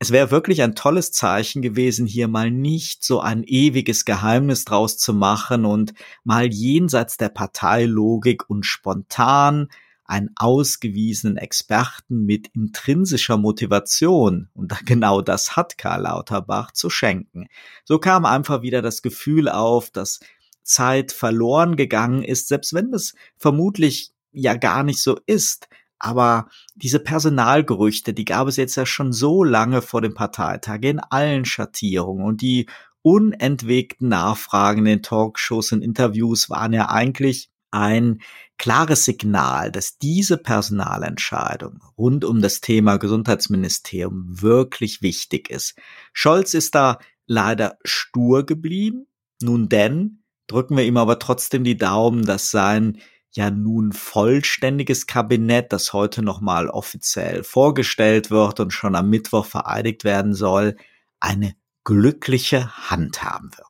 es 0.00 0.12
wäre 0.12 0.30
wirklich 0.30 0.62
ein 0.62 0.76
tolles 0.76 1.10
Zeichen 1.10 1.60
gewesen, 1.60 2.06
hier 2.06 2.28
mal 2.28 2.50
nicht 2.50 3.02
so 3.02 3.20
ein 3.20 3.42
ewiges 3.44 4.04
Geheimnis 4.04 4.64
draus 4.64 4.96
zu 4.96 5.12
machen 5.12 5.64
und 5.64 5.92
mal 6.22 6.46
jenseits 6.46 7.16
der 7.16 7.30
Parteilogik 7.30 8.48
und 8.48 8.64
spontan 8.64 9.68
einen 10.04 10.30
ausgewiesenen 10.36 11.36
Experten 11.36 12.24
mit 12.24 12.48
intrinsischer 12.54 13.36
Motivation, 13.36 14.48
und 14.54 14.72
genau 14.86 15.20
das 15.20 15.56
hat 15.56 15.76
Karl 15.78 16.02
Lauterbach, 16.02 16.72
zu 16.72 16.90
schenken. 16.90 17.48
So 17.84 17.98
kam 17.98 18.24
einfach 18.24 18.62
wieder 18.62 18.82
das 18.82 19.02
Gefühl 19.02 19.48
auf, 19.48 19.90
dass 19.90 20.20
Zeit 20.62 21.12
verloren 21.12 21.76
gegangen 21.76 22.22
ist, 22.22 22.48
selbst 22.48 22.72
wenn 22.72 22.92
es 22.94 23.14
vermutlich 23.36 24.12
ja 24.32 24.54
gar 24.54 24.82
nicht 24.82 25.02
so 25.02 25.18
ist. 25.26 25.68
Aber 25.98 26.48
diese 26.74 27.00
Personalgerüchte, 27.00 28.12
die 28.12 28.24
gab 28.24 28.48
es 28.48 28.56
jetzt 28.56 28.76
ja 28.76 28.86
schon 28.86 29.12
so 29.12 29.42
lange 29.42 29.82
vor 29.82 30.00
dem 30.00 30.14
Parteitag 30.14 30.78
in 30.82 31.00
allen 31.00 31.44
Schattierungen 31.44 32.24
und 32.24 32.40
die 32.40 32.66
unentwegten 33.02 34.08
Nachfragen 34.08 34.80
in 34.80 34.84
den 34.84 35.02
Talkshows 35.02 35.72
und 35.72 35.82
Interviews 35.82 36.50
waren 36.50 36.72
ja 36.72 36.88
eigentlich 36.88 37.50
ein 37.70 38.20
klares 38.58 39.04
Signal, 39.04 39.70
dass 39.70 39.98
diese 39.98 40.36
Personalentscheidung 40.36 41.80
rund 41.96 42.24
um 42.24 42.42
das 42.42 42.60
Thema 42.60 42.96
Gesundheitsministerium 42.96 44.24
wirklich 44.42 45.00
wichtig 45.02 45.50
ist. 45.50 45.76
Scholz 46.12 46.54
ist 46.54 46.74
da 46.74 46.98
leider 47.26 47.78
stur 47.84 48.44
geblieben. 48.44 49.06
Nun 49.40 49.68
denn, 49.68 50.22
drücken 50.48 50.76
wir 50.76 50.84
ihm 50.84 50.96
aber 50.96 51.18
trotzdem 51.18 51.62
die 51.62 51.76
Daumen, 51.76 52.24
dass 52.24 52.50
sein 52.50 52.98
ja 53.32 53.50
nun 53.50 53.92
vollständiges 53.92 55.06
Kabinett, 55.06 55.72
das 55.72 55.92
heute 55.92 56.22
nochmal 56.22 56.68
offiziell 56.68 57.44
vorgestellt 57.44 58.30
wird 58.30 58.60
und 58.60 58.72
schon 58.72 58.94
am 58.94 59.10
Mittwoch 59.10 59.46
vereidigt 59.46 60.04
werden 60.04 60.34
soll, 60.34 60.76
eine 61.20 61.54
glückliche 61.84 62.90
Hand 62.90 63.22
haben 63.22 63.50
wird. 63.56 63.68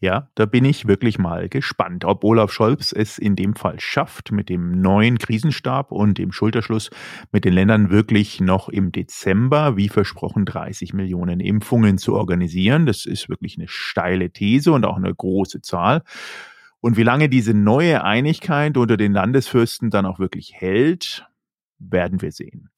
Ja, 0.00 0.28
da 0.34 0.46
bin 0.46 0.64
ich 0.64 0.86
wirklich 0.86 1.18
mal 1.18 1.48
gespannt, 1.48 2.04
ob 2.04 2.24
Olaf 2.24 2.52
Scholz 2.52 2.92
es 2.92 3.18
in 3.18 3.36
dem 3.36 3.54
Fall 3.54 3.80
schafft, 3.80 4.30
mit 4.30 4.48
dem 4.48 4.80
neuen 4.80 5.18
Krisenstab 5.18 5.92
und 5.92 6.18
dem 6.18 6.32
Schulterschluss 6.32 6.90
mit 7.30 7.44
den 7.44 7.54
Ländern 7.54 7.90
wirklich 7.90 8.40
noch 8.40 8.68
im 8.68 8.92
Dezember, 8.92 9.76
wie 9.76 9.88
versprochen, 9.88 10.44
30 10.44 10.92
Millionen 10.92 11.40
Impfungen 11.40 11.96
zu 11.98 12.14
organisieren. 12.14 12.84
Das 12.84 13.06
ist 13.06 13.28
wirklich 13.28 13.56
eine 13.56 13.68
steile 13.68 14.30
These 14.30 14.72
und 14.72 14.84
auch 14.84 14.96
eine 14.96 15.14
große 15.14 15.62
Zahl. 15.62 16.02
Und 16.82 16.96
wie 16.96 17.04
lange 17.04 17.28
diese 17.28 17.54
neue 17.54 18.02
Einigkeit 18.02 18.76
unter 18.76 18.96
den 18.96 19.12
Landesfürsten 19.12 19.88
dann 19.88 20.04
auch 20.04 20.18
wirklich 20.18 20.52
hält, 20.52 21.24
werden 21.78 22.20
wir 22.20 22.32
sehen. 22.32 22.70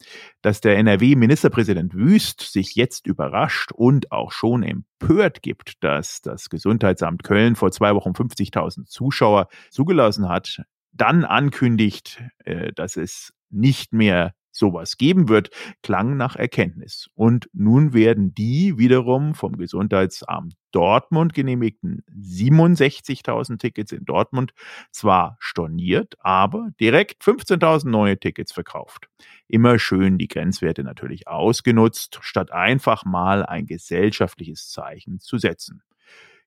Dass 0.42 0.60
der 0.60 0.76
NRW-Ministerpräsident 0.76 1.94
Wüst 1.94 2.40
sich 2.40 2.74
jetzt 2.74 3.06
überrascht 3.06 3.72
und 3.72 4.12
auch 4.12 4.30
schon 4.30 4.62
empört 4.62 5.42
gibt, 5.42 5.82
dass 5.82 6.20
das 6.20 6.50
Gesundheitsamt 6.50 7.24
Köln 7.24 7.56
vor 7.56 7.72
zwei 7.72 7.94
Wochen 7.94 8.10
50.000 8.10 8.84
Zuschauer 8.84 9.48
zugelassen 9.70 10.28
hat, 10.28 10.62
dann 10.92 11.24
ankündigt, 11.24 12.22
äh, 12.44 12.72
dass 12.74 12.96
es 12.96 13.32
nicht 13.48 13.94
mehr 13.94 14.34
sowas 14.54 14.96
geben 14.96 15.28
wird, 15.28 15.50
klang 15.82 16.16
nach 16.16 16.36
Erkenntnis. 16.36 17.08
Und 17.14 17.48
nun 17.52 17.92
werden 17.92 18.34
die 18.34 18.78
wiederum 18.78 19.34
vom 19.34 19.56
Gesundheitsamt 19.56 20.54
Dortmund 20.74 21.34
genehmigten 21.34 22.02
67.000 22.10 23.58
Tickets 23.58 23.92
in 23.92 24.04
Dortmund 24.04 24.54
zwar 24.90 25.36
storniert, 25.38 26.14
aber 26.18 26.70
direkt 26.80 27.22
15.000 27.22 27.88
neue 27.88 28.18
Tickets 28.18 28.52
verkauft. 28.52 29.08
Immer 29.46 29.78
schön 29.78 30.18
die 30.18 30.26
Grenzwerte 30.26 30.82
natürlich 30.82 31.28
ausgenutzt, 31.28 32.18
statt 32.22 32.50
einfach 32.50 33.04
mal 33.04 33.46
ein 33.46 33.66
gesellschaftliches 33.66 34.68
Zeichen 34.68 35.20
zu 35.20 35.38
setzen. 35.38 35.82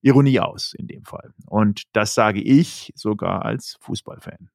Ironie 0.02 0.42
aus 0.42 0.74
in 0.74 0.88
dem 0.88 1.06
Fall. 1.06 1.34
Und 1.46 1.84
das 1.94 2.14
sage 2.14 2.42
ich 2.42 2.92
sogar 2.96 3.46
als 3.46 3.78
Fußballfan. 3.80 4.50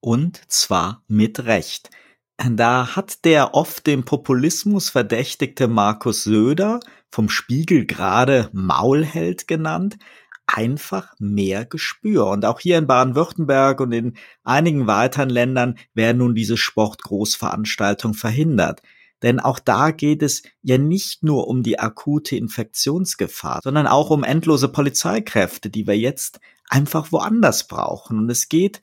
Und 0.00 0.40
zwar 0.50 1.02
mit 1.06 1.44
Recht. 1.44 1.90
Da 2.38 2.94
hat 2.94 3.24
der 3.24 3.54
oft 3.54 3.86
dem 3.88 4.04
Populismus 4.04 4.90
verdächtigte 4.90 5.66
Markus 5.66 6.22
Söder, 6.22 6.78
vom 7.10 7.28
Spiegel 7.28 7.84
gerade 7.84 8.48
Maulheld 8.52 9.48
genannt, 9.48 9.98
einfach 10.46 11.14
mehr 11.18 11.66
Gespür. 11.66 12.28
Und 12.28 12.44
auch 12.44 12.60
hier 12.60 12.78
in 12.78 12.86
Baden-Württemberg 12.86 13.80
und 13.80 13.90
in 13.90 14.16
einigen 14.44 14.86
weiteren 14.86 15.30
Ländern 15.30 15.78
werden 15.94 16.18
nun 16.18 16.36
diese 16.36 16.56
Sportgroßveranstaltungen 16.56 18.14
verhindert. 18.16 18.82
Denn 19.22 19.40
auch 19.40 19.58
da 19.58 19.90
geht 19.90 20.22
es 20.22 20.44
ja 20.62 20.78
nicht 20.78 21.24
nur 21.24 21.48
um 21.48 21.64
die 21.64 21.80
akute 21.80 22.36
Infektionsgefahr, 22.36 23.60
sondern 23.64 23.88
auch 23.88 24.10
um 24.10 24.22
endlose 24.22 24.68
Polizeikräfte, 24.68 25.70
die 25.70 25.88
wir 25.88 25.98
jetzt 25.98 26.38
einfach 26.68 27.10
woanders 27.10 27.66
brauchen. 27.66 28.18
Und 28.18 28.30
es 28.30 28.48
geht 28.48 28.80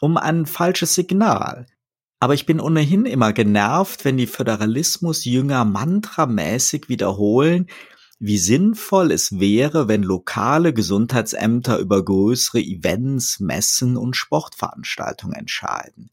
um 0.00 0.16
ein 0.16 0.44
falsches 0.44 0.94
Signal. 0.94 1.66
Aber 2.26 2.34
ich 2.34 2.44
bin 2.44 2.58
ohnehin 2.58 3.06
immer 3.06 3.32
genervt, 3.32 4.04
wenn 4.04 4.16
die 4.16 4.26
Föderalismusjünger 4.26 5.64
mantramäßig 5.64 6.88
wiederholen, 6.88 7.68
wie 8.18 8.38
sinnvoll 8.38 9.12
es 9.12 9.38
wäre, 9.38 9.86
wenn 9.86 10.02
lokale 10.02 10.74
Gesundheitsämter 10.74 11.78
über 11.78 12.04
größere 12.04 12.58
Events, 12.58 13.38
Messen 13.38 13.96
und 13.96 14.16
Sportveranstaltungen 14.16 15.36
entscheiden. 15.36 16.10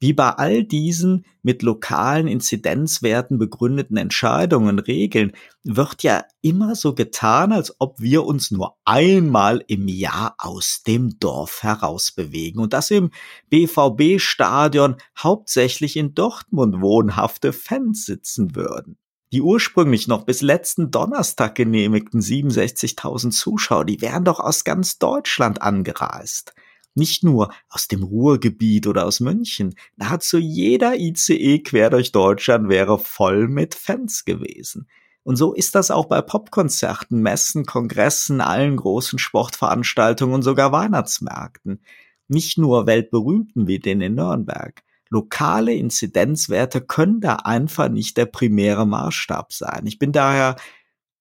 Wie 0.00 0.12
bei 0.12 0.30
all 0.30 0.64
diesen 0.64 1.24
mit 1.42 1.62
lokalen 1.62 2.26
Inzidenzwerten 2.26 3.38
begründeten 3.38 3.96
Entscheidungen, 3.96 4.78
Regeln, 4.78 5.32
wird 5.62 6.02
ja 6.02 6.24
immer 6.42 6.74
so 6.74 6.94
getan, 6.94 7.52
als 7.52 7.74
ob 7.78 8.00
wir 8.00 8.24
uns 8.24 8.50
nur 8.50 8.76
einmal 8.84 9.64
im 9.66 9.88
Jahr 9.88 10.34
aus 10.38 10.82
dem 10.86 11.18
Dorf 11.18 11.62
herausbewegen 11.62 12.60
und 12.60 12.72
dass 12.72 12.90
im 12.90 13.10
BVB-Stadion 13.50 14.96
hauptsächlich 15.18 15.96
in 15.96 16.14
Dortmund 16.14 16.80
wohnhafte 16.80 17.52
Fans 17.52 18.04
sitzen 18.04 18.54
würden. 18.54 18.98
Die 19.32 19.42
ursprünglich 19.42 20.06
noch 20.06 20.24
bis 20.24 20.42
letzten 20.42 20.90
Donnerstag 20.90 21.54
genehmigten 21.54 22.20
67.000 22.20 23.30
Zuschauer, 23.30 23.84
die 23.84 24.00
wären 24.00 24.24
doch 24.24 24.38
aus 24.38 24.64
ganz 24.64 24.98
Deutschland 24.98 25.60
angereist. 25.60 26.54
Nicht 26.94 27.24
nur 27.24 27.52
aus 27.68 27.88
dem 27.88 28.02
Ruhrgebiet 28.02 28.86
oder 28.86 29.06
aus 29.06 29.20
München. 29.20 29.74
Nahezu 29.96 30.38
jeder 30.38 30.96
ICE 30.96 31.58
quer 31.60 31.90
durch 31.90 32.12
Deutschland 32.12 32.68
wäre 32.68 32.98
voll 32.98 33.48
mit 33.48 33.74
Fans 33.74 34.24
gewesen. 34.24 34.86
Und 35.24 35.36
so 35.36 35.54
ist 35.54 35.74
das 35.74 35.90
auch 35.90 36.04
bei 36.06 36.20
Popkonzerten, 36.20 37.20
Messen, 37.20 37.64
Kongressen, 37.64 38.40
allen 38.40 38.76
großen 38.76 39.18
Sportveranstaltungen 39.18 40.34
und 40.34 40.42
sogar 40.42 40.70
Weihnachtsmärkten. 40.70 41.80
Nicht 42.28 42.58
nur 42.58 42.86
weltberühmten 42.86 43.66
wie 43.66 43.78
den 43.78 44.00
in 44.00 44.14
Nürnberg. 44.14 44.82
Lokale 45.08 45.74
Inzidenzwerte 45.74 46.80
können 46.80 47.20
da 47.20 47.36
einfach 47.36 47.88
nicht 47.88 48.16
der 48.16 48.26
primäre 48.26 48.86
Maßstab 48.86 49.52
sein. 49.52 49.86
Ich 49.86 49.98
bin 49.98 50.12
daher 50.12 50.56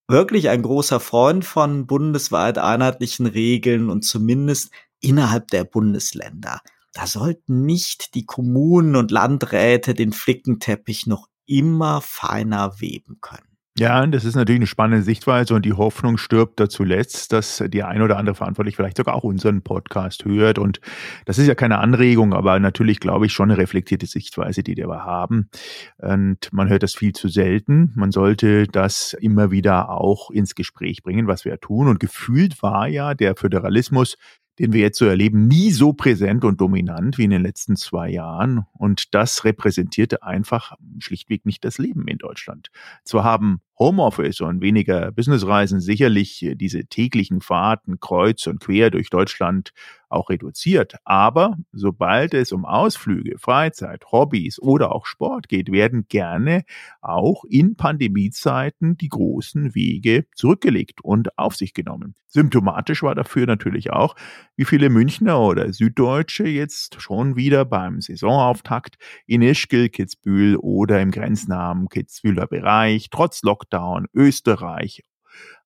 wirklich 0.07 0.49
ein 0.49 0.61
großer 0.61 0.99
Freund 0.99 1.45
von 1.45 1.87
bundesweit 1.87 2.57
einheitlichen 2.57 3.25
Regeln 3.25 3.89
und 3.89 4.03
zumindest 4.03 4.71
innerhalb 5.03 5.49
der 5.49 5.63
Bundesländer. 5.63 6.61
Da 6.93 7.07
sollten 7.07 7.65
nicht 7.65 8.15
die 8.15 8.25
Kommunen 8.25 8.95
und 8.95 9.11
Landräte 9.11 9.93
den 9.93 10.13
Flickenteppich 10.13 11.07
noch 11.07 11.27
immer 11.45 12.01
feiner 12.01 12.79
weben 12.79 13.17
können. 13.19 13.53
Ja, 13.75 14.05
das 14.05 14.23
ist 14.23 14.35
natürlich 14.35 14.59
eine 14.59 14.67
spannende 14.67 15.03
Sichtweise 15.03 15.55
und 15.55 15.65
die 15.65 15.73
Hoffnung 15.73 16.17
stirbt 16.17 16.59
da 16.59 16.69
zuletzt, 16.69 17.33
dass 17.33 17.63
die 17.69 17.81
ein 17.81 18.03
oder 18.03 18.17
andere 18.17 18.35
Verantwortliche 18.35 18.75
vielleicht 18.75 18.97
sogar 18.97 19.15
auch 19.15 19.23
unseren 19.23 19.63
Podcast 19.63 20.25
hört. 20.25 20.59
Und 20.59 20.79
das 21.25 21.39
ist 21.39 21.47
ja 21.47 21.55
keine 21.55 21.79
Anregung, 21.79 22.35
aber 22.35 22.59
natürlich 22.59 22.99
glaube 22.99 23.25
ich 23.25 23.33
schon 23.33 23.49
eine 23.49 23.57
reflektierte 23.57 24.05
Sichtweise, 24.05 24.61
die 24.61 24.77
wir 24.77 25.05
haben. 25.05 25.49
Und 25.97 26.53
man 26.53 26.69
hört 26.69 26.83
das 26.83 26.93
viel 26.93 27.13
zu 27.13 27.29
selten. 27.29 27.91
Man 27.95 28.11
sollte 28.11 28.67
das 28.67 29.13
immer 29.19 29.49
wieder 29.49 29.89
auch 29.89 30.29
ins 30.29 30.53
Gespräch 30.53 31.01
bringen, 31.01 31.25
was 31.25 31.43
wir 31.43 31.59
tun. 31.59 31.87
Und 31.87 31.99
gefühlt 31.99 32.61
war 32.61 32.87
ja 32.87 33.15
der 33.15 33.35
Föderalismus 33.35 34.17
den 34.59 34.73
wir 34.73 34.81
jetzt 34.81 34.99
so 34.99 35.05
erleben, 35.05 35.47
nie 35.47 35.71
so 35.71 35.93
präsent 35.93 36.43
und 36.43 36.61
dominant 36.61 37.17
wie 37.17 37.23
in 37.23 37.31
den 37.31 37.41
letzten 37.41 37.75
zwei 37.75 38.09
Jahren. 38.09 38.65
Und 38.73 39.13
das 39.15 39.43
repräsentierte 39.43 40.23
einfach 40.23 40.73
schlichtweg 40.99 41.45
nicht 41.45 41.65
das 41.65 41.77
Leben 41.77 42.07
in 42.07 42.17
Deutschland. 42.17 42.69
Zwar 43.03 43.23
haben 43.23 43.61
Homeoffice 43.79 44.41
und 44.41 44.61
weniger 44.61 45.11
Businessreisen 45.11 45.79
sicherlich 45.79 46.47
diese 46.55 46.85
täglichen 46.85 47.41
Fahrten 47.41 47.99
kreuz 47.99 48.47
und 48.47 48.59
quer 48.59 48.91
durch 48.91 49.09
Deutschland 49.09 49.71
auch 50.13 50.29
reduziert. 50.29 50.95
Aber 51.03 51.57
sobald 51.71 52.33
es 52.33 52.51
um 52.51 52.65
Ausflüge, 52.65 53.37
Freizeit, 53.39 54.05
Hobbys 54.11 54.59
oder 54.59 54.93
auch 54.93 55.05
Sport 55.05 55.49
geht, 55.49 55.71
werden 55.71 56.05
gerne 56.07 56.63
auch 57.01 57.43
in 57.49 57.75
Pandemiezeiten 57.75 58.95
die 58.97 59.09
großen 59.09 59.75
Wege 59.75 60.25
zurückgelegt 60.35 61.01
und 61.03 61.37
auf 61.37 61.55
sich 61.55 61.73
genommen. 61.73 62.15
Symptomatisch 62.27 63.03
war 63.03 63.13
dafür 63.13 63.45
natürlich 63.45 63.91
auch, 63.91 64.15
wie 64.55 64.65
viele 64.65 64.89
Münchner 64.89 65.39
oder 65.39 65.71
Süddeutsche 65.71 66.47
jetzt 66.47 66.99
schon 66.99 67.35
wieder 67.35 67.63
beim 67.63 68.01
Saisonauftakt 68.01 68.97
in 69.27 69.43
Ischgl, 69.43 69.89
Kitzbühel 69.89 70.57
oder 70.57 70.99
im 70.99 71.11
grenznahen 71.11 71.89
Kitzbühler 71.89 72.47
Bereich 72.47 73.09
trotz 73.11 73.43
Lockdown 73.43 73.72
Österreich 74.13 75.03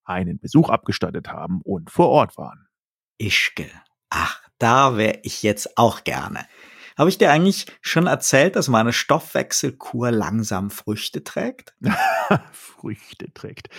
einen 0.04 0.40
Besuch 0.40 0.70
abgestattet 0.70 1.30
haben 1.30 1.62
und 1.64 1.92
vor 1.92 2.10
Ort 2.10 2.38
waren. 2.38 2.68
Ischgl. 3.18 3.70
Ach, 4.10 4.42
da 4.58 4.98
wäre 4.98 5.20
ich 5.24 5.44
jetzt 5.44 5.78
auch 5.78 6.04
gerne. 6.04 6.46
Habe 6.98 7.10
ich 7.10 7.18
dir 7.18 7.32
eigentlich 7.32 7.68
schon 7.82 8.08
erzählt, 8.08 8.56
dass 8.56 8.70
meine 8.70 8.92
Stoffwechselkur 8.92 10.12
langsam 10.12 10.72
Früchte 10.72 11.24
trägt? 11.24 11.76
Früchte 12.52 13.32
trägt. 13.34 13.70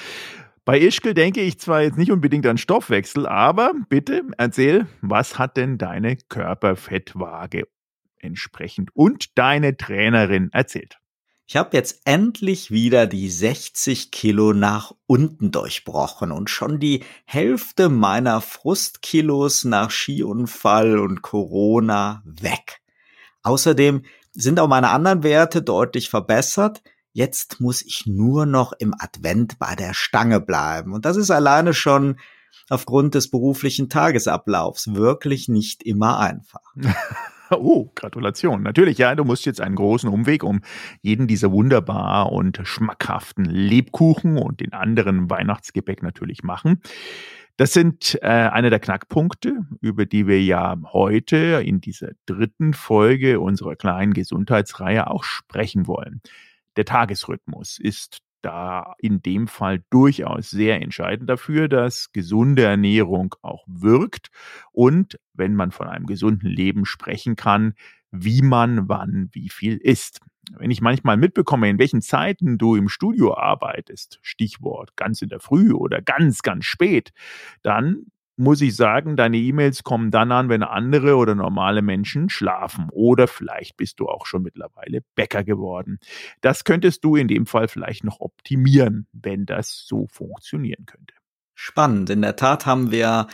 Bei 0.64 0.78
Ischgl 0.78 1.14
denke 1.14 1.40
ich 1.40 1.58
zwar 1.58 1.82
jetzt 1.82 1.98
nicht 1.98 2.12
unbedingt 2.12 2.46
an 2.46 2.58
Stoffwechsel, 2.58 3.26
aber 3.26 3.72
bitte 3.88 4.22
erzähl, 4.36 4.86
was 5.00 5.38
hat 5.38 5.56
denn 5.56 5.78
deine 5.78 6.16
Körperfettwaage 6.16 7.66
entsprechend 8.18 8.94
und 8.94 9.38
deine 9.38 9.76
Trainerin 9.76 10.50
erzählt? 10.52 10.98
Ich 11.50 11.56
habe 11.56 11.74
jetzt 11.78 12.02
endlich 12.04 12.70
wieder 12.70 13.06
die 13.06 13.30
60 13.30 14.10
Kilo 14.10 14.52
nach 14.52 14.92
unten 15.06 15.50
durchbrochen 15.50 16.30
und 16.30 16.50
schon 16.50 16.78
die 16.78 17.04
Hälfte 17.24 17.88
meiner 17.88 18.42
Frustkilos 18.42 19.64
nach 19.64 19.90
Skiunfall 19.90 20.98
und 20.98 21.22
Corona 21.22 22.20
weg. 22.26 22.82
Außerdem 23.42 24.04
sind 24.32 24.60
auch 24.60 24.68
meine 24.68 24.90
anderen 24.90 25.22
Werte 25.22 25.62
deutlich 25.62 26.10
verbessert. 26.10 26.82
Jetzt 27.14 27.62
muss 27.62 27.80
ich 27.80 28.04
nur 28.04 28.44
noch 28.44 28.74
im 28.74 28.94
Advent 28.98 29.58
bei 29.58 29.74
der 29.74 29.94
Stange 29.94 30.42
bleiben. 30.42 30.92
Und 30.92 31.06
das 31.06 31.16
ist 31.16 31.30
alleine 31.30 31.72
schon 31.72 32.20
aufgrund 32.68 33.14
des 33.14 33.30
beruflichen 33.30 33.88
Tagesablaufs 33.88 34.92
wirklich 34.92 35.48
nicht 35.48 35.82
immer 35.82 36.18
einfach. 36.18 36.74
Oh, 37.58 37.90
Gratulation. 37.94 38.62
Natürlich, 38.62 38.98
ja, 38.98 39.14
du 39.14 39.24
musst 39.24 39.46
jetzt 39.46 39.60
einen 39.60 39.76
großen 39.76 40.08
Umweg 40.08 40.44
um 40.44 40.60
jeden 41.02 41.26
dieser 41.26 41.50
wunderbar 41.50 42.32
und 42.32 42.60
schmackhaften 42.64 43.44
Lebkuchen 43.44 44.36
und 44.36 44.60
den 44.60 44.72
anderen 44.72 45.30
Weihnachtsgebäck 45.30 46.02
natürlich 46.02 46.42
machen. 46.42 46.80
Das 47.56 47.72
sind 47.72 48.16
äh, 48.22 48.28
eine 48.28 48.70
der 48.70 48.78
Knackpunkte, 48.78 49.66
über 49.80 50.06
die 50.06 50.28
wir 50.28 50.40
ja 50.40 50.76
heute 50.92 51.60
in 51.64 51.80
dieser 51.80 52.12
dritten 52.24 52.72
Folge 52.72 53.40
unserer 53.40 53.74
kleinen 53.74 54.14
Gesundheitsreihe 54.14 55.10
auch 55.10 55.24
sprechen 55.24 55.88
wollen. 55.88 56.22
Der 56.76 56.84
Tagesrhythmus 56.84 57.80
ist 57.80 58.18
da 58.42 58.94
in 58.98 59.22
dem 59.22 59.48
Fall 59.48 59.82
durchaus 59.90 60.50
sehr 60.50 60.80
entscheidend 60.80 61.28
dafür, 61.28 61.68
dass 61.68 62.12
gesunde 62.12 62.62
Ernährung 62.62 63.34
auch 63.42 63.64
wirkt 63.66 64.28
und 64.72 65.18
wenn 65.34 65.54
man 65.54 65.70
von 65.70 65.88
einem 65.88 66.06
gesunden 66.06 66.48
Leben 66.48 66.84
sprechen 66.84 67.36
kann, 67.36 67.74
wie 68.10 68.42
man 68.42 68.88
wann 68.88 69.28
wie 69.32 69.48
viel 69.48 69.76
isst. 69.76 70.20
Wenn 70.56 70.70
ich 70.70 70.80
manchmal 70.80 71.18
mitbekomme, 71.18 71.68
in 71.68 71.78
welchen 71.78 72.00
Zeiten 72.00 72.56
du 72.56 72.74
im 72.74 72.88
Studio 72.88 73.36
arbeitest, 73.36 74.18
Stichwort 74.22 74.96
ganz 74.96 75.20
in 75.20 75.28
der 75.28 75.40
Früh 75.40 75.72
oder 75.72 76.00
ganz, 76.00 76.40
ganz 76.42 76.64
spät, 76.64 77.12
dann 77.62 78.06
muss 78.38 78.60
ich 78.60 78.76
sagen, 78.76 79.16
deine 79.16 79.36
E-Mails 79.36 79.82
kommen 79.82 80.10
dann 80.10 80.32
an, 80.32 80.48
wenn 80.48 80.62
andere 80.62 81.16
oder 81.16 81.34
normale 81.34 81.82
Menschen 81.82 82.28
schlafen. 82.28 82.88
Oder 82.90 83.26
vielleicht 83.28 83.76
bist 83.76 84.00
du 84.00 84.06
auch 84.06 84.26
schon 84.26 84.42
mittlerweile 84.42 85.02
Bäcker 85.14 85.44
geworden. 85.44 85.98
Das 86.40 86.64
könntest 86.64 87.04
du 87.04 87.16
in 87.16 87.28
dem 87.28 87.46
Fall 87.46 87.68
vielleicht 87.68 88.04
noch 88.04 88.20
optimieren, 88.20 89.06
wenn 89.12 89.46
das 89.46 89.84
so 89.86 90.06
funktionieren 90.10 90.86
könnte. 90.86 91.14
Spannend. 91.54 92.10
In 92.10 92.22
der 92.22 92.36
Tat 92.36 92.66
haben 92.66 92.90
wir 92.92 93.26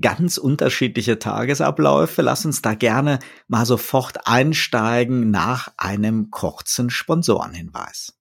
ganz 0.00 0.38
unterschiedliche 0.38 1.18
Tagesabläufe. 1.18 2.22
Lass 2.22 2.44
uns 2.44 2.62
da 2.62 2.74
gerne 2.74 3.20
mal 3.46 3.66
sofort 3.66 4.26
einsteigen 4.26 5.30
nach 5.30 5.72
einem 5.76 6.30
kurzen 6.30 6.90
Sponsorenhinweis. 6.90 8.17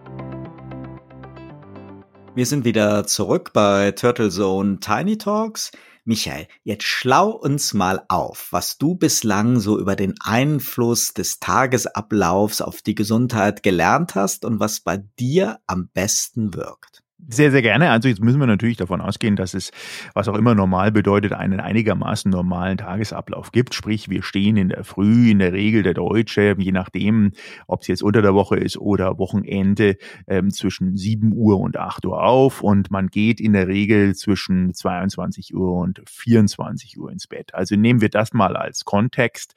Wir 2.35 2.47
sind 2.47 2.65
wieder 2.65 3.07
zurück 3.07 3.51
bei 3.53 3.91
Turtle 3.91 4.31
Zone 4.31 4.79
Tiny 4.81 5.19
Talks. 5.19 5.73
Michael, 6.07 6.49
jetzt 6.65 6.85
schlau 6.85 7.31
uns 7.31 7.73
mal 7.73 8.05
auf, 8.09 8.49
was 8.51 8.77
du 8.77 8.95
bislang 8.95 9.59
so 9.59 9.79
über 9.79 9.97
den 9.97 10.15
Einfluss 10.21 11.15
des 11.15 11.41
Tagesablaufs 11.41 12.61
auf 12.61 12.83
die 12.83 12.95
Gesundheit 12.95 13.63
gelernt 13.63 14.15
hast 14.15 14.45
und 14.45 14.61
was 14.61 14.81
bei 14.81 14.99
dir 15.19 15.61
am 15.67 15.89
besten 15.95 16.53
wirkt. 16.53 17.04
Sehr, 17.27 17.51
sehr 17.51 17.63
gerne. 17.63 17.91
Also 17.91 18.09
jetzt 18.09 18.21
müssen 18.21 18.39
wir 18.39 18.47
natürlich 18.47 18.77
davon 18.77 19.01
ausgehen, 19.01 19.35
dass 19.35 19.55
es, 19.55 19.71
was 20.13 20.29
auch 20.29 20.37
immer 20.37 20.55
normal 20.55 20.93
bedeutet, 20.93 21.33
einen 21.33 21.59
einigermaßen 21.59 22.31
normalen 22.31 22.77
Tagesablauf 22.77 23.51
gibt. 23.51 23.73
Sprich, 23.75 24.11
wir 24.11 24.23
stehen 24.23 24.59
in 24.59 24.69
der 24.69 24.85
Früh, 24.85 25.31
in 25.31 25.39
der 25.39 25.53
Regel 25.55 25.83
der 25.83 25.95
Deutsche, 25.95 26.55
je 26.59 26.73
nachdem, 26.73 27.33
ob 27.67 27.81
es 27.81 27.89
jetzt 27.89 28.03
unter 28.03 28.21
der 28.21 28.35
Woche 28.35 28.57
ist 28.57 28.77
oder 28.77 29.19
Wochenende, 29.19 29.97
ähm, 30.27 30.51
zwischen 30.51 30.97
7 30.97 31.33
Uhr 31.33 31.59
und 31.61 31.79
8 31.79 32.05
Uhr 32.05 32.23
auf 32.23 32.63
und 32.63 32.91
man 32.91 33.09
geht 33.09 33.41
in 33.41 33.55
der 33.55 33.69
Regel 33.69 34.15
zwischen 34.15 34.75
22 34.75 35.55
Uhr 35.55 35.77
und 35.77 36.03
24 36.07 36.99
Uhr 36.99 37.11
ins 37.11 37.27
Bett. 37.27 37.55
Also 37.55 37.75
nehmen 37.77 38.03
wir 38.03 38.11
das 38.11 38.35
mal 38.35 38.55
als 38.57 38.85
Kontext 38.85 39.55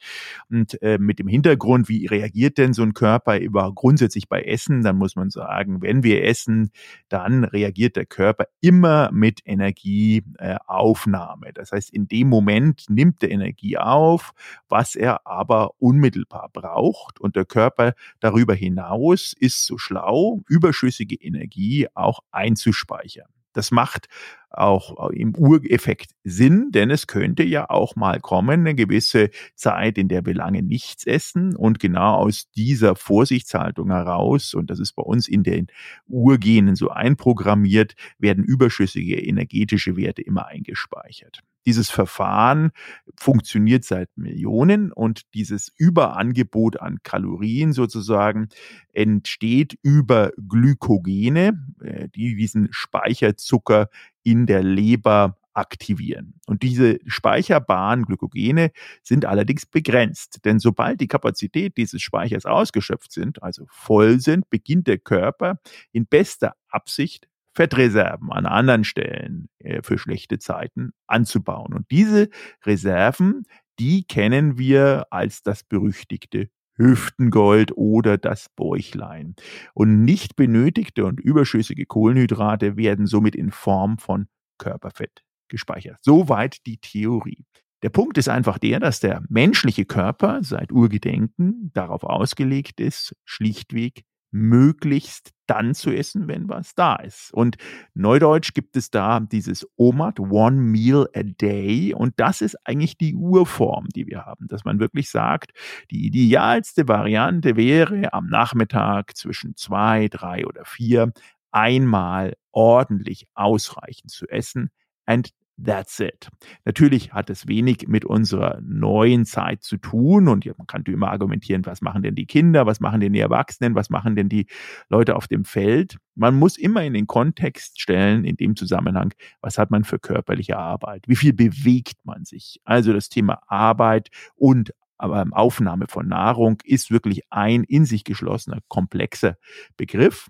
und 0.48 0.80
äh, 0.80 0.96
mit 0.98 1.18
dem 1.18 1.28
Hintergrund, 1.28 1.90
wie 1.90 2.06
reagiert 2.06 2.56
denn 2.56 2.72
so 2.72 2.82
ein 2.82 2.94
Körper 2.94 3.38
über 3.38 3.70
grundsätzlich 3.74 4.28
bei 4.28 4.42
Essen, 4.42 4.82
dann 4.82 4.96
muss 4.96 5.16
man 5.16 5.28
sagen, 5.28 5.82
wenn 5.82 6.02
wir 6.02 6.24
essen, 6.24 6.70
dann 7.10 7.44
reagiert 7.58 7.96
der 7.96 8.06
Körper 8.06 8.46
immer 8.60 9.10
mit 9.12 9.40
Energieaufnahme. 9.44 11.52
Das 11.52 11.72
heißt, 11.72 11.90
in 11.90 12.06
dem 12.06 12.28
Moment 12.28 12.84
nimmt 12.88 13.22
er 13.22 13.30
Energie 13.30 13.76
auf, 13.76 14.32
was 14.68 14.94
er 14.94 15.26
aber 15.26 15.72
unmittelbar 15.78 16.50
braucht. 16.52 17.20
Und 17.20 17.36
der 17.36 17.44
Körper 17.44 17.94
darüber 18.20 18.54
hinaus 18.54 19.34
ist 19.38 19.66
so 19.66 19.78
schlau, 19.78 20.40
überschüssige 20.48 21.16
Energie 21.16 21.88
auch 21.94 22.20
einzuspeichern. 22.30 23.28
Das 23.52 23.70
macht 23.70 24.08
auch 24.50 25.10
im 25.10 25.34
Ureffekt 25.36 26.12
Sinn, 26.24 26.70
denn 26.70 26.90
es 26.90 27.06
könnte 27.06 27.42
ja 27.44 27.68
auch 27.68 27.96
mal 27.96 28.20
kommen, 28.20 28.60
eine 28.60 28.74
gewisse 28.74 29.30
Zeit, 29.54 29.98
in 29.98 30.08
der 30.08 30.24
wir 30.26 30.34
lange 30.34 30.62
nichts 30.62 31.06
essen 31.06 31.54
und 31.56 31.78
genau 31.80 32.14
aus 32.14 32.50
dieser 32.56 32.96
Vorsichtshaltung 32.96 33.90
heraus, 33.90 34.54
und 34.54 34.70
das 34.70 34.78
ist 34.80 34.94
bei 34.94 35.02
uns 35.02 35.28
in 35.28 35.42
den 35.42 35.66
Urgenen 36.06 36.76
so 36.76 36.88
einprogrammiert, 36.90 37.94
werden 38.18 38.44
überschüssige 38.44 39.20
energetische 39.20 39.96
Werte 39.96 40.22
immer 40.22 40.46
eingespeichert. 40.46 41.42
Dieses 41.68 41.90
Verfahren 41.90 42.70
funktioniert 43.14 43.84
seit 43.84 44.08
Millionen 44.16 44.90
und 44.90 45.34
dieses 45.34 45.70
Überangebot 45.76 46.80
an 46.80 47.00
Kalorien 47.02 47.74
sozusagen 47.74 48.48
entsteht 48.94 49.78
über 49.82 50.32
Glykogene, 50.48 51.62
äh, 51.82 52.08
die 52.08 52.36
diesen 52.36 52.68
Speicherzucker 52.70 53.90
in 54.22 54.46
der 54.46 54.62
Leber 54.62 55.36
aktivieren. 55.52 56.40
Und 56.46 56.62
diese 56.62 57.00
speicherbaren 57.06 58.06
Glykogene 58.06 58.70
sind 59.02 59.26
allerdings 59.26 59.66
begrenzt, 59.66 60.46
denn 60.46 60.60
sobald 60.60 61.02
die 61.02 61.08
Kapazität 61.08 61.76
dieses 61.76 62.00
Speichers 62.00 62.46
ausgeschöpft 62.46 63.12
sind, 63.12 63.42
also 63.42 63.66
voll 63.68 64.20
sind, 64.20 64.48
beginnt 64.48 64.86
der 64.86 64.96
Körper 64.96 65.60
in 65.92 66.06
bester 66.06 66.54
Absicht 66.70 67.28
Fettreserven 67.58 68.30
an 68.30 68.46
anderen 68.46 68.84
Stellen 68.84 69.48
äh, 69.58 69.82
für 69.82 69.98
schlechte 69.98 70.38
Zeiten 70.38 70.92
anzubauen. 71.08 71.74
Und 71.74 71.90
diese 71.90 72.28
Reserven, 72.64 73.46
die 73.80 74.04
kennen 74.04 74.58
wir 74.58 75.08
als 75.10 75.42
das 75.42 75.64
berüchtigte 75.64 76.50
Hüftengold 76.76 77.72
oder 77.76 78.16
das 78.16 78.46
Bäuchlein. 78.54 79.34
Und 79.74 80.04
nicht 80.04 80.36
benötigte 80.36 81.04
und 81.04 81.18
überschüssige 81.18 81.84
Kohlenhydrate 81.84 82.76
werden 82.76 83.06
somit 83.06 83.34
in 83.34 83.50
Form 83.50 83.98
von 83.98 84.28
Körperfett 84.58 85.24
gespeichert. 85.48 85.98
Soweit 86.02 86.64
die 86.64 86.78
Theorie. 86.78 87.44
Der 87.82 87.90
Punkt 87.90 88.18
ist 88.18 88.28
einfach 88.28 88.58
der, 88.58 88.78
dass 88.78 89.00
der 89.00 89.24
menschliche 89.28 89.84
Körper 89.84 90.44
seit 90.44 90.70
Urgedenken 90.70 91.72
darauf 91.74 92.04
ausgelegt 92.04 92.78
ist, 92.78 93.16
schlichtweg 93.24 94.04
möglichst 94.30 95.32
dann 95.46 95.74
zu 95.74 95.90
essen, 95.90 96.28
wenn 96.28 96.48
was 96.48 96.74
da 96.74 96.96
ist. 96.96 97.32
Und 97.32 97.56
neudeutsch 97.94 98.52
gibt 98.52 98.76
es 98.76 98.90
da 98.90 99.20
dieses 99.20 99.66
OMAD, 99.76 100.20
One 100.20 100.56
Meal 100.56 101.08
a 101.14 101.22
Day. 101.22 101.94
Und 101.94 102.14
das 102.18 102.42
ist 102.42 102.56
eigentlich 102.66 102.98
die 102.98 103.14
Urform, 103.14 103.86
die 103.94 104.06
wir 104.06 104.26
haben, 104.26 104.46
dass 104.48 104.64
man 104.64 104.78
wirklich 104.78 105.10
sagt, 105.10 105.52
die 105.90 106.06
idealste 106.06 106.86
Variante 106.86 107.56
wäre 107.56 108.12
am 108.12 108.26
Nachmittag 108.26 109.16
zwischen 109.16 109.56
zwei, 109.56 110.08
drei 110.08 110.46
oder 110.46 110.64
vier 110.64 111.12
einmal 111.50 112.34
ordentlich 112.52 113.26
ausreichend 113.34 114.10
zu 114.10 114.28
essen. 114.28 114.70
And 115.06 115.30
That's 115.62 115.98
it. 115.98 116.28
Natürlich 116.64 117.12
hat 117.12 117.30
es 117.30 117.48
wenig 117.48 117.88
mit 117.88 118.04
unserer 118.04 118.60
neuen 118.62 119.24
Zeit 119.24 119.64
zu 119.64 119.76
tun 119.76 120.28
und 120.28 120.46
man 120.56 120.66
kann 120.68 120.84
immer 120.84 121.10
argumentieren, 121.10 121.66
was 121.66 121.80
machen 121.80 122.02
denn 122.02 122.14
die 122.14 122.26
Kinder, 122.26 122.64
was 122.64 122.78
machen 122.78 123.00
denn 123.00 123.12
die 123.12 123.18
Erwachsenen, 123.18 123.74
was 123.74 123.90
machen 123.90 124.14
denn 124.14 124.28
die 124.28 124.46
Leute 124.88 125.16
auf 125.16 125.26
dem 125.26 125.44
Feld. 125.44 125.96
Man 126.14 126.38
muss 126.38 126.56
immer 126.56 126.84
in 126.84 126.94
den 126.94 127.08
Kontext 127.08 127.80
stellen, 127.80 128.24
in 128.24 128.36
dem 128.36 128.54
Zusammenhang, 128.54 129.14
was 129.40 129.58
hat 129.58 129.72
man 129.72 129.82
für 129.82 129.98
körperliche 129.98 130.56
Arbeit, 130.56 131.04
wie 131.08 131.16
viel 131.16 131.32
bewegt 131.32 132.04
man 132.04 132.24
sich. 132.24 132.60
Also 132.64 132.92
das 132.92 133.08
Thema 133.08 133.42
Arbeit 133.48 134.10
und 134.36 134.72
Aufnahme 134.98 135.86
von 135.88 136.08
Nahrung 136.08 136.60
ist 136.64 136.90
wirklich 136.90 137.22
ein 137.30 137.64
in 137.64 137.84
sich 137.84 138.04
geschlossener, 138.04 138.58
komplexer 138.68 139.36
Begriff. 139.76 140.28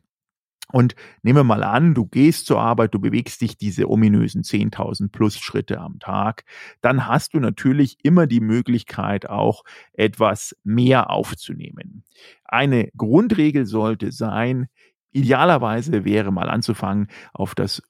Und 0.70 0.94
nehmen 1.22 1.38
wir 1.38 1.44
mal 1.44 1.62
an, 1.62 1.94
du 1.94 2.06
gehst 2.06 2.46
zur 2.46 2.60
Arbeit, 2.60 2.94
du 2.94 2.98
bewegst 2.98 3.40
dich 3.40 3.56
diese 3.56 3.88
ominösen 3.88 4.42
10.000 4.42 5.10
plus 5.10 5.38
Schritte 5.38 5.80
am 5.80 5.98
Tag, 5.98 6.44
dann 6.82 7.06
hast 7.06 7.34
du 7.34 7.40
natürlich 7.40 7.96
immer 8.02 8.26
die 8.26 8.40
Möglichkeit 8.40 9.28
auch 9.28 9.64
etwas 9.94 10.54
mehr 10.64 11.10
aufzunehmen. 11.10 12.04
Eine 12.44 12.90
Grundregel 12.96 13.64
sollte 13.64 14.12
sein, 14.12 14.68
Idealerweise 15.10 16.04
wäre 16.04 16.30
mal 16.32 16.50
anzufangen, 16.50 17.08
auf 17.32 17.54
das 17.54 17.82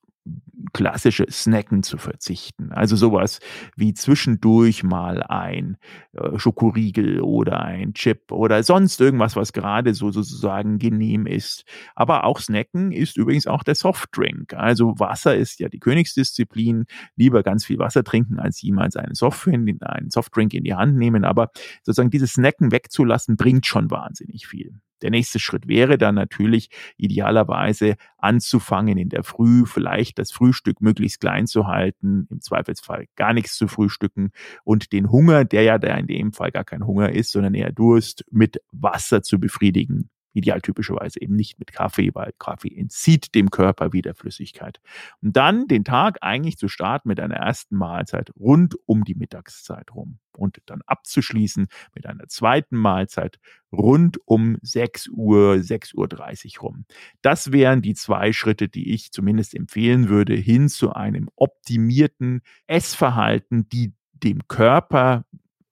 klassische 0.72 1.26
Snacken 1.30 1.82
zu 1.82 1.98
verzichten. 1.98 2.72
Also 2.72 2.96
sowas 2.96 3.40
wie 3.76 3.94
zwischendurch 3.94 4.82
mal 4.82 5.22
ein 5.22 5.76
äh, 6.12 6.38
Schokoriegel 6.38 7.20
oder 7.20 7.62
ein 7.62 7.94
Chip 7.94 8.32
oder 8.32 8.62
sonst 8.62 9.00
irgendwas, 9.00 9.36
was 9.36 9.52
gerade 9.52 9.94
so 9.94 10.10
sozusagen 10.10 10.78
genehm 10.78 11.26
ist. 11.26 11.64
Aber 11.94 12.24
auch 12.24 12.38
Snacken 12.40 12.92
ist 12.92 13.16
übrigens 13.16 13.46
auch 13.46 13.62
der 13.62 13.74
Softdrink. 13.74 14.54
Also 14.54 14.98
Wasser 14.98 15.36
ist 15.36 15.60
ja 15.60 15.68
die 15.68 15.80
Königsdisziplin. 15.80 16.86
Lieber 17.16 17.42
ganz 17.42 17.64
viel 17.64 17.78
Wasser 17.78 18.04
trinken, 18.04 18.38
als 18.38 18.60
jemals 18.60 18.96
einen, 18.96 19.14
Softdrink, 19.14 19.82
einen 19.82 20.10
Softdrink 20.10 20.54
in 20.54 20.64
die 20.64 20.74
Hand 20.74 20.96
nehmen. 20.96 21.24
Aber 21.24 21.50
sozusagen 21.82 22.10
dieses 22.10 22.32
Snacken 22.32 22.72
wegzulassen, 22.72 23.36
bringt 23.36 23.66
schon 23.66 23.90
wahnsinnig 23.90 24.46
viel. 24.46 24.80
Der 25.02 25.10
nächste 25.10 25.38
Schritt 25.38 25.68
wäre 25.68 25.98
dann 25.98 26.14
natürlich 26.14 26.70
idealerweise 26.96 27.96
anzufangen 28.18 28.98
in 28.98 29.08
der 29.08 29.22
Früh, 29.22 29.64
vielleicht 29.66 30.18
das 30.18 30.32
Frühstück 30.32 30.80
möglichst 30.80 31.20
klein 31.20 31.46
zu 31.46 31.66
halten, 31.66 32.26
im 32.30 32.40
Zweifelsfall 32.40 33.06
gar 33.16 33.32
nichts 33.32 33.56
zu 33.56 33.68
frühstücken 33.68 34.30
und 34.64 34.92
den 34.92 35.10
Hunger, 35.10 35.44
der 35.44 35.62
ja 35.62 35.78
da 35.78 35.94
in 35.96 36.06
dem 36.06 36.32
Fall 36.32 36.50
gar 36.50 36.64
kein 36.64 36.86
Hunger 36.86 37.10
ist, 37.10 37.32
sondern 37.32 37.54
eher 37.54 37.72
Durst, 37.72 38.24
mit 38.30 38.60
Wasser 38.72 39.22
zu 39.22 39.38
befriedigen 39.38 40.10
idealtypischerweise 40.32 41.20
eben 41.20 41.34
nicht 41.36 41.58
mit 41.58 41.72
Kaffee, 41.72 42.14
weil 42.14 42.32
Kaffee 42.38 42.74
entzieht 42.74 43.34
dem 43.34 43.50
Körper 43.50 43.92
wieder 43.92 44.14
Flüssigkeit. 44.14 44.80
Und 45.20 45.36
dann 45.36 45.66
den 45.66 45.84
Tag 45.84 46.18
eigentlich 46.20 46.58
zu 46.58 46.68
starten 46.68 47.08
mit 47.08 47.20
einer 47.20 47.36
ersten 47.36 47.76
Mahlzeit 47.76 48.30
rund 48.38 48.76
um 48.86 49.04
die 49.04 49.14
Mittagszeit 49.14 49.94
rum 49.94 50.18
und 50.38 50.58
dann 50.66 50.82
abzuschließen 50.86 51.66
mit 51.94 52.06
einer 52.06 52.28
zweiten 52.28 52.76
Mahlzeit 52.76 53.38
rund 53.72 54.18
um 54.24 54.56
6 54.62 55.08
Uhr, 55.08 55.54
6.30 55.54 56.56
Uhr 56.56 56.62
rum. 56.62 56.84
Das 57.22 57.52
wären 57.52 57.82
die 57.82 57.94
zwei 57.94 58.32
Schritte, 58.32 58.68
die 58.68 58.92
ich 58.92 59.12
zumindest 59.12 59.54
empfehlen 59.54 60.08
würde, 60.08 60.34
hin 60.34 60.68
zu 60.68 60.92
einem 60.92 61.28
optimierten 61.36 62.42
Essverhalten, 62.66 63.68
die 63.68 63.92
dem 64.12 64.46
Körper 64.48 65.24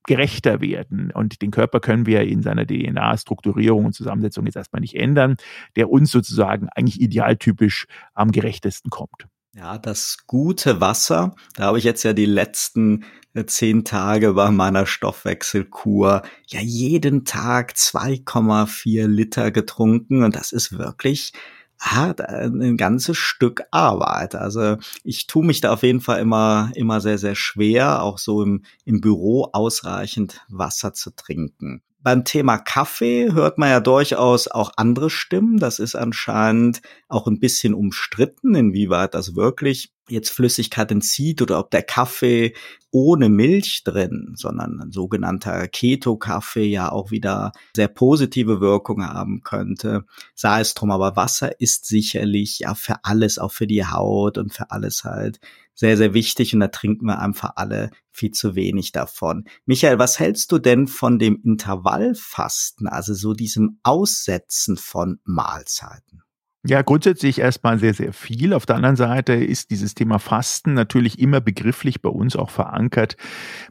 gerechter 0.07 0.61
werden. 0.61 1.11
Und 1.13 1.43
den 1.43 1.51
Körper 1.51 1.81
können 1.81 2.07
wir 2.07 2.23
in 2.23 2.43
seiner 2.43 2.67
DNA-Strukturierung 2.67 3.87
und 3.87 3.93
Zusammensetzung 3.93 4.47
jetzt 4.47 4.57
erstmal 4.57 4.81
nicht 4.81 4.95
ändern, 4.95 5.37
der 5.77 5.91
uns 5.91 6.11
sozusagen 6.11 6.69
eigentlich 6.75 7.01
idealtypisch 7.01 7.87
am 8.15 8.33
gerechtesten 8.33 8.91
kommt. 8.91 9.27
Ja, 9.57 9.79
das 9.79 10.19
gute 10.27 10.83
Wasser, 10.83 11.35
da 11.55 11.65
habe 11.65 11.79
ich 11.79 11.85
jetzt 11.85 12.03
ja 12.03 12.13
die 12.13 12.27
letzten 12.27 13.05
äh, 13.33 13.47
zehn 13.47 13.85
Tage 13.85 14.35
bei 14.35 14.51
meiner 14.51 14.85
Stoffwechselkur 14.85 16.23
ja 16.47 16.61
jeden 16.61 17.25
Tag 17.25 17.73
2,4 17.73 19.07
Liter 19.07 19.51
getrunken 19.51 20.25
und 20.25 20.37
das 20.37 20.53
ist 20.53 20.77
wirklich 20.77 21.33
hat 21.79 22.21
ein 22.21 22.77
ganzes 22.77 23.17
Stück 23.17 23.65
Arbeit. 23.71 24.35
Also 24.35 24.77
ich 25.05 25.27
tue 25.27 25.45
mich 25.45 25.61
da 25.61 25.73
auf 25.73 25.83
jeden 25.83 26.01
Fall 26.01 26.21
immer, 26.21 26.71
immer 26.75 27.01
sehr, 27.01 27.19
sehr 27.19 27.35
schwer, 27.35 28.03
auch 28.03 28.19
so 28.19 28.43
im, 28.43 28.65
im 28.85 29.01
Büro 29.01 29.51
ausreichend 29.53 30.41
Wasser 30.49 30.93
zu 30.93 31.11
trinken. 31.15 31.83
Beim 32.07 32.25
Thema 32.25 32.59
Kaffee 32.59 33.33
hört 33.33 33.59
man 33.59 33.69
ja 33.69 33.81
durchaus 33.81 34.47
auch 34.47 34.71
andere 34.77 35.11
Stimmen. 35.11 35.59
Das 35.59 35.81
ist 35.81 35.97
anscheinend 35.97 36.81
auch 37.09 37.27
ein 37.27 37.41
bisschen 37.41 37.75
umstritten, 37.75 38.55
inwieweit 38.55 39.15
das 39.15 39.35
wirklich 39.35 39.93
jetzt 40.09 40.31
Flüssigkeit 40.31 40.93
entzieht 40.93 41.43
oder 41.43 41.59
ob 41.59 41.73
der 41.73 41.83
Kaffee 41.83 42.55
ohne 42.93 43.29
Milch 43.29 43.83
drin, 43.83 44.35
sondern 44.37 44.81
ein 44.81 44.93
sogenannter 44.93 45.67
Keto-Kaffee 45.67 46.67
ja 46.67 46.93
auch 46.93 47.11
wieder 47.11 47.51
sehr 47.75 47.89
positive 47.89 48.61
Wirkungen 48.61 49.09
haben 49.09 49.43
könnte. 49.43 50.05
Sei 50.37 50.61
es 50.61 50.75
drum, 50.75 50.93
aber 50.93 51.17
Wasser 51.17 51.61
ist 51.61 51.87
sicherlich 51.87 52.61
ja 52.61 52.77
für 52.77 53.05
alles, 53.05 53.41
auch 53.41 53.51
für 53.51 53.67
die 53.67 53.85
Haut 53.85 54.39
und 54.39 54.55
für 54.55 54.71
alles 54.71 55.03
halt 55.03 55.41
sehr, 55.77 55.97
sehr 55.97 56.15
wichtig 56.15 56.55
und 56.55 56.61
da 56.61 56.69
trinken 56.69 57.07
wir 57.07 57.21
einfach 57.21 57.53
alle 57.57 57.91
viel 58.11 58.33
zu 58.33 58.57
wenig 58.57 58.91
davon. 58.93 59.45
Michael, 59.67 59.99
was 59.99 60.19
hältst 60.19 60.51
du 60.51 60.59
denn 60.59 60.89
von 60.89 61.19
dem 61.21 61.41
Intervallfasten, 61.45 62.89
also 62.89 63.15
so 63.15 63.35
diesem 63.35 63.79
Aussetzen 63.85 64.77
von 64.77 65.21
Mahlzeiten? 65.25 66.26
Ja, 66.69 66.83
grundsätzlich 66.83 67.39
erstmal 67.39 67.79
sehr, 67.79 67.95
sehr 67.95 68.13
viel. 68.13 68.53
Auf 68.53 68.67
der 68.67 68.75
anderen 68.75 68.97
Seite 68.97 69.35
ist 69.35 69.71
dieses 69.71 69.95
Thema 69.95 70.19
Fasten 70.19 70.75
natürlich 70.75 71.21
immer 71.21 71.41
begrifflich 71.41 72.03
bei 72.03 72.09
uns 72.09 72.35
auch 72.35 72.51
verankert 72.51 73.17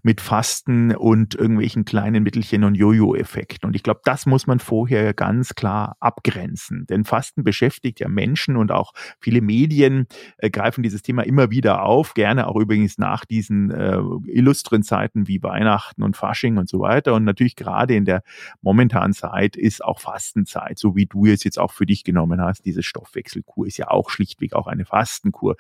mit 0.02 0.22
Fasten 0.22 0.96
und 0.96 1.36
irgendwelchen 1.36 1.84
kleinen 1.84 2.24
Mittelchen 2.24 2.64
und 2.64 2.76
Jojo-Effekten. 2.76 3.68
Und 3.68 3.76
ich 3.76 3.84
glaube, 3.84 4.00
das 4.06 4.26
muss 4.26 4.48
man 4.48 4.60
vorher 4.60 5.14
ganz 5.14 5.56
klar 5.56 5.98
abgrenzen. 6.00 6.86
Denn 6.88 7.04
Fasten 7.04 7.44
beschäftigt 7.44 8.00
ja 8.00 8.08
Menschen 8.08 8.56
und 8.56 8.72
auch 8.72 8.94
viele 9.20 9.42
Medien 9.42 10.08
äh, 10.38 10.50
greifen 10.50 10.82
dieses 10.82 11.02
Thema 11.02 11.24
immer 11.24 11.52
wieder 11.52 11.84
auf. 11.84 12.14
Gerne 12.14 12.48
auch 12.48 12.56
übrigens 12.56 12.98
nach 12.98 13.26
diesen 13.26 13.72
äh, 13.72 14.00
illustren 14.28 14.84
Zeiten 14.84 15.28
wie 15.28 15.44
Weihnachten 15.44 16.02
und 16.02 16.16
Fasching 16.16 16.56
und 16.56 16.70
so 16.70 16.80
weiter. 16.80 17.14
Und 17.14 17.26
natürlich 17.26 17.58
gerade 17.58 17.94
in 17.94 18.06
der 18.06 18.24
momentanen 18.62 19.12
Zeit 19.12 19.58
ist 19.58 19.84
auch 19.84 20.00
Fastenzeit, 20.00 20.80
so 20.80 20.96
wie 20.96 21.08
du 21.08 21.26
es 21.26 21.44
jetzt 21.44 21.60
auch 21.60 21.74
für 21.74 21.86
dich 21.86 22.06
genommen 22.06 22.40
hast, 22.40 22.64
diese 22.64 22.85
Stoffwechselkur 22.86 23.68
ist 23.68 23.78
ja 23.78 23.90
auch 23.90 24.10
schlichtweg 24.10 24.54
auch 24.54 24.68
eine 24.68 24.86
Fastenkur. 24.86 25.56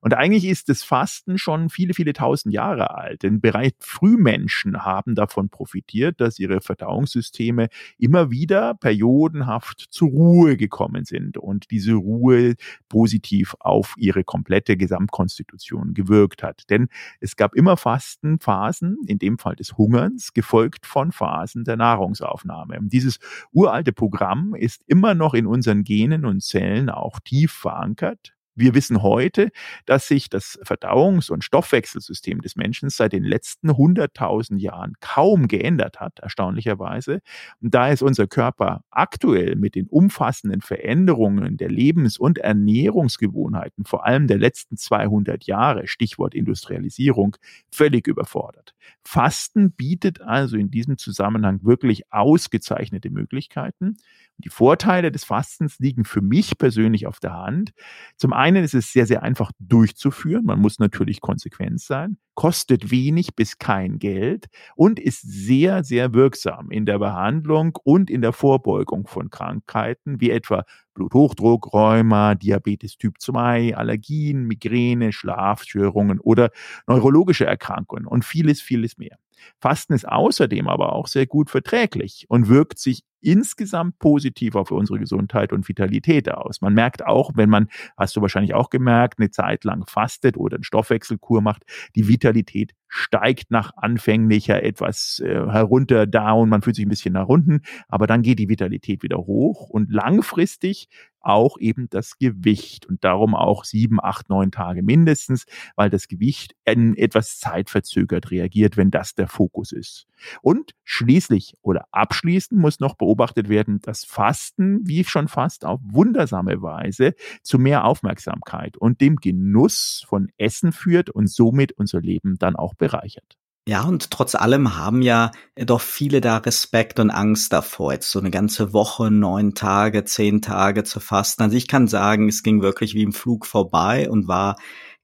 Und 0.00 0.14
eigentlich 0.14 0.44
ist 0.44 0.68
das 0.68 0.82
Fasten 0.82 1.38
schon 1.38 1.68
viele, 1.70 1.94
viele 1.94 2.12
tausend 2.12 2.54
Jahre 2.54 2.94
alt, 2.94 3.22
denn 3.22 3.40
bereits 3.40 3.84
Frühmenschen 3.86 4.84
haben 4.84 5.14
davon 5.14 5.48
profitiert, 5.48 6.20
dass 6.20 6.38
ihre 6.38 6.60
Verdauungssysteme 6.60 7.68
immer 7.98 8.30
wieder 8.30 8.74
periodenhaft 8.74 9.86
zur 9.90 10.08
Ruhe 10.08 10.56
gekommen 10.56 11.04
sind 11.04 11.38
und 11.38 11.70
diese 11.70 11.94
Ruhe 11.94 12.54
positiv 12.88 13.54
auf 13.60 13.94
ihre 13.96 14.24
komplette 14.24 14.76
Gesamtkonstitution 14.76 15.94
gewirkt 15.94 16.42
hat. 16.42 16.68
Denn 16.70 16.88
es 17.20 17.36
gab 17.36 17.54
immer 17.54 17.76
Fastenphasen, 17.76 18.98
in 19.06 19.18
dem 19.18 19.38
Fall 19.38 19.56
des 19.56 19.76
Hungerns, 19.76 20.32
gefolgt 20.32 20.86
von 20.86 21.12
Phasen 21.12 21.64
der 21.64 21.76
Nahrungsaufnahme. 21.76 22.78
Dieses 22.82 23.18
uralte 23.52 23.92
Programm 23.92 24.54
ist 24.54 24.82
immer 24.86 25.14
noch 25.14 25.34
in 25.34 25.46
unseren 25.46 25.84
Genen 25.84 26.24
und 26.24 26.42
Zellen 26.42 26.69
Zellen 26.70 26.90
auch 26.90 27.18
tief 27.20 27.52
verankert. 27.52 28.32
Wir 28.56 28.74
wissen 28.74 29.02
heute, 29.02 29.50
dass 29.86 30.06
sich 30.06 30.28
das 30.28 30.58
Verdauungs- 30.64 31.30
und 31.30 31.44
Stoffwechselsystem 31.44 32.42
des 32.42 32.56
Menschen 32.56 32.90
seit 32.90 33.12
den 33.12 33.24
letzten 33.24 33.70
100.000 33.70 34.58
Jahren 34.58 34.94
kaum 35.00 35.48
geändert 35.48 35.98
hat, 35.98 36.18
erstaunlicherweise. 36.18 37.22
Und 37.62 37.74
da 37.74 37.88
ist 37.88 38.02
unser 38.02 38.26
Körper 38.26 38.84
aktuell 38.90 39.56
mit 39.56 39.76
den 39.76 39.86
umfassenden 39.86 40.60
Veränderungen 40.60 41.56
der 41.56 41.70
Lebens- 41.70 42.18
und 42.18 42.38
Ernährungsgewohnheiten, 42.38 43.84
vor 43.84 44.04
allem 44.04 44.26
der 44.26 44.38
letzten 44.38 44.76
200 44.76 45.44
Jahre, 45.44 45.86
Stichwort 45.86 46.34
Industrialisierung, 46.34 47.36
völlig 47.70 48.08
überfordert. 48.08 48.74
Fasten 49.04 49.72
bietet 49.72 50.20
also 50.20 50.56
in 50.56 50.70
diesem 50.70 50.98
Zusammenhang 50.98 51.60
wirklich 51.62 52.12
ausgezeichnete 52.12 53.10
Möglichkeiten. 53.10 53.96
Die 54.40 54.48
Vorteile 54.48 55.12
des 55.12 55.24
Fastens 55.24 55.78
liegen 55.78 56.04
für 56.04 56.20
mich 56.20 56.58
persönlich 56.58 57.06
auf 57.06 57.20
der 57.20 57.34
Hand. 57.34 57.72
Zum 58.16 58.32
einen 58.32 58.64
ist 58.64 58.74
es 58.74 58.92
sehr, 58.92 59.06
sehr 59.06 59.22
einfach 59.22 59.52
durchzuführen. 59.58 60.44
Man 60.44 60.60
muss 60.60 60.78
natürlich 60.78 61.20
konsequent 61.20 61.80
sein, 61.80 62.18
kostet 62.34 62.90
wenig 62.90 63.34
bis 63.36 63.58
kein 63.58 63.98
Geld 63.98 64.46
und 64.76 64.98
ist 64.98 65.22
sehr, 65.22 65.84
sehr 65.84 66.14
wirksam 66.14 66.70
in 66.70 66.86
der 66.86 66.98
Behandlung 66.98 67.78
und 67.84 68.10
in 68.10 68.22
der 68.22 68.32
Vorbeugung 68.32 69.06
von 69.06 69.30
Krankheiten 69.30 70.20
wie 70.20 70.30
etwa 70.30 70.64
Bluthochdruck, 70.94 71.72
Rheuma, 71.72 72.34
Diabetes 72.34 72.96
Typ 72.98 73.20
2, 73.20 73.76
Allergien, 73.76 74.44
Migräne, 74.44 75.12
Schlafstörungen 75.12 76.20
oder 76.20 76.50
neurologische 76.86 77.46
Erkrankungen 77.46 78.06
und 78.06 78.24
vieles, 78.24 78.60
vieles 78.60 78.98
mehr. 78.98 79.16
Fasten 79.58 79.94
ist 79.94 80.06
außerdem 80.06 80.68
aber 80.68 80.92
auch 80.92 81.06
sehr 81.06 81.26
gut 81.26 81.50
verträglich 81.50 82.26
und 82.28 82.48
wirkt 82.48 82.78
sich 82.78 83.04
insgesamt 83.20 83.98
positiv 83.98 84.54
auf 84.54 84.70
unsere 84.70 84.98
Gesundheit 84.98 85.52
und 85.52 85.68
Vitalität 85.68 86.30
aus. 86.30 86.60
Man 86.60 86.74
merkt 86.74 87.06
auch, 87.06 87.32
wenn 87.34 87.50
man, 87.50 87.68
hast 87.96 88.16
du 88.16 88.20
wahrscheinlich 88.20 88.54
auch 88.54 88.70
gemerkt, 88.70 89.18
eine 89.18 89.30
Zeit 89.30 89.64
lang 89.64 89.86
fastet 89.86 90.36
oder 90.36 90.56
eine 90.56 90.64
Stoffwechselkur 90.64 91.40
macht, 91.40 91.64
die 91.94 92.08
Vitalität 92.08 92.72
steigt 92.88 93.50
nach 93.50 93.72
anfänglicher 93.76 94.62
etwas 94.62 95.22
äh, 95.24 95.28
herunter, 95.28 96.06
down, 96.06 96.48
man 96.48 96.60
fühlt 96.60 96.76
sich 96.76 96.84
ein 96.84 96.90
bisschen 96.90 97.14
nach 97.14 97.28
unten, 97.28 97.62
aber 97.88 98.06
dann 98.06 98.22
geht 98.22 98.40
die 98.40 98.48
Vitalität 98.48 99.02
wieder 99.02 99.18
hoch 99.18 99.70
und 99.70 99.90
langfristig 99.92 100.88
auch 101.20 101.58
eben 101.58 101.88
das 101.90 102.18
Gewicht 102.18 102.86
und 102.86 103.04
darum 103.04 103.34
auch 103.34 103.64
sieben, 103.64 104.02
acht, 104.02 104.28
neun 104.28 104.50
Tage 104.50 104.82
mindestens, 104.82 105.44
weil 105.76 105.90
das 105.90 106.08
Gewicht 106.08 106.54
in 106.64 106.96
etwas 106.96 107.38
zeitverzögert 107.38 108.30
reagiert, 108.30 108.76
wenn 108.76 108.90
das 108.90 109.14
der 109.14 109.28
Fokus 109.28 109.72
ist. 109.72 110.06
Und 110.42 110.74
schließlich 110.82 111.54
oder 111.62 111.86
abschließend 111.92 112.60
muss 112.60 112.80
noch 112.80 112.94
beobachtet 112.94 113.09
beobachtet 113.10 113.48
werden, 113.48 113.80
dass 113.82 114.04
Fasten, 114.04 114.86
wie 114.86 115.02
schon 115.04 115.26
fast 115.26 115.64
auf 115.64 115.80
wundersame 115.82 116.62
Weise, 116.62 117.14
zu 117.42 117.58
mehr 117.58 117.84
Aufmerksamkeit 117.84 118.76
und 118.76 119.00
dem 119.00 119.16
Genuss 119.16 120.04
von 120.06 120.28
Essen 120.38 120.70
führt 120.70 121.10
und 121.10 121.28
somit 121.28 121.72
unser 121.72 122.00
Leben 122.00 122.36
dann 122.38 122.54
auch 122.54 122.74
bereichert. 122.74 123.36
Ja, 123.68 123.82
und 123.82 124.10
trotz 124.10 124.34
allem 124.34 124.76
haben 124.76 125.02
ja 125.02 125.32
doch 125.56 125.80
viele 125.80 126.20
da 126.20 126.38
Respekt 126.38 126.98
und 127.00 127.10
Angst 127.10 127.52
davor, 127.52 127.92
jetzt 127.92 128.10
so 128.10 128.20
eine 128.20 128.30
ganze 128.30 128.72
Woche, 128.72 129.10
neun 129.10 129.54
Tage, 129.54 130.04
zehn 130.04 130.40
Tage 130.40 130.84
zu 130.84 131.00
fasten. 131.00 131.42
Also 131.42 131.56
ich 131.56 131.68
kann 131.68 131.88
sagen, 131.88 132.28
es 132.28 132.42
ging 132.42 132.62
wirklich 132.62 132.94
wie 132.94 133.02
im 133.02 133.12
Flug 133.12 133.44
vorbei 133.44 134.08
und 134.08 134.28
war 134.28 134.56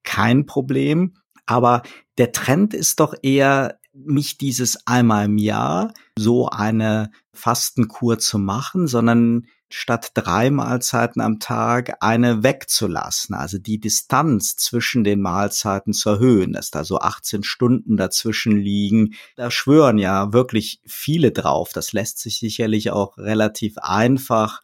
kein 0.05 0.47
Problem. 0.47 1.15
Aber 1.45 1.83
der 2.19 2.33
Trend 2.33 2.73
ist 2.73 3.01
doch 3.01 3.15
eher 3.23 3.79
nicht 4.05 4.41
dieses 4.41 4.87
einmal 4.87 5.27
im 5.27 5.39
Jahr 5.39 5.93
so 6.19 6.49
eine 6.49 7.11
Fastenkur 7.33 8.19
zu 8.19 8.39
machen, 8.39 8.87
sondern 8.87 9.47
statt 9.69 10.13
drei 10.15 10.51
Mahlzeiten 10.51 11.21
am 11.21 11.41
Tag 11.41 11.97
eine 12.01 12.43
wegzulassen, 12.43 13.35
also 13.35 13.59
die 13.59 13.81
Distanz 13.81 14.57
zwischen 14.57 15.03
den 15.03 15.21
Mahlzeiten 15.21 15.93
zu 15.93 16.11
erhöhen, 16.11 16.53
dass 16.53 16.71
da 16.71 16.85
so 16.85 16.99
18 16.99 17.43
Stunden 17.43 17.97
dazwischen 17.97 18.57
liegen. 18.57 19.15
Da 19.35 19.51
schwören 19.51 19.99
ja 19.99 20.33
wirklich 20.33 20.81
viele 20.87 21.33
drauf. 21.33 21.71
Das 21.73 21.93
lässt 21.93 22.21
sich 22.21 22.39
sicherlich 22.39 22.91
auch 22.91 23.19
relativ 23.19 23.79
einfach 23.79 24.61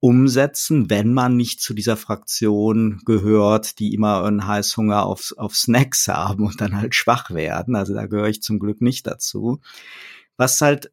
umsetzen, 0.00 0.90
wenn 0.90 1.12
man 1.12 1.36
nicht 1.36 1.60
zu 1.60 1.74
dieser 1.74 1.96
Fraktion 1.96 3.00
gehört, 3.04 3.78
die 3.78 3.94
immer 3.94 4.24
einen 4.24 4.46
Heißhunger 4.46 5.04
auf, 5.04 5.34
auf 5.36 5.56
Snacks 5.56 6.06
haben 6.08 6.46
und 6.46 6.60
dann 6.60 6.76
halt 6.76 6.94
schwach 6.94 7.30
werden. 7.30 7.74
Also 7.74 7.94
da 7.94 8.06
gehöre 8.06 8.28
ich 8.28 8.42
zum 8.42 8.60
Glück 8.60 8.80
nicht 8.80 9.06
dazu. 9.06 9.60
Was 10.36 10.60
halt 10.60 10.92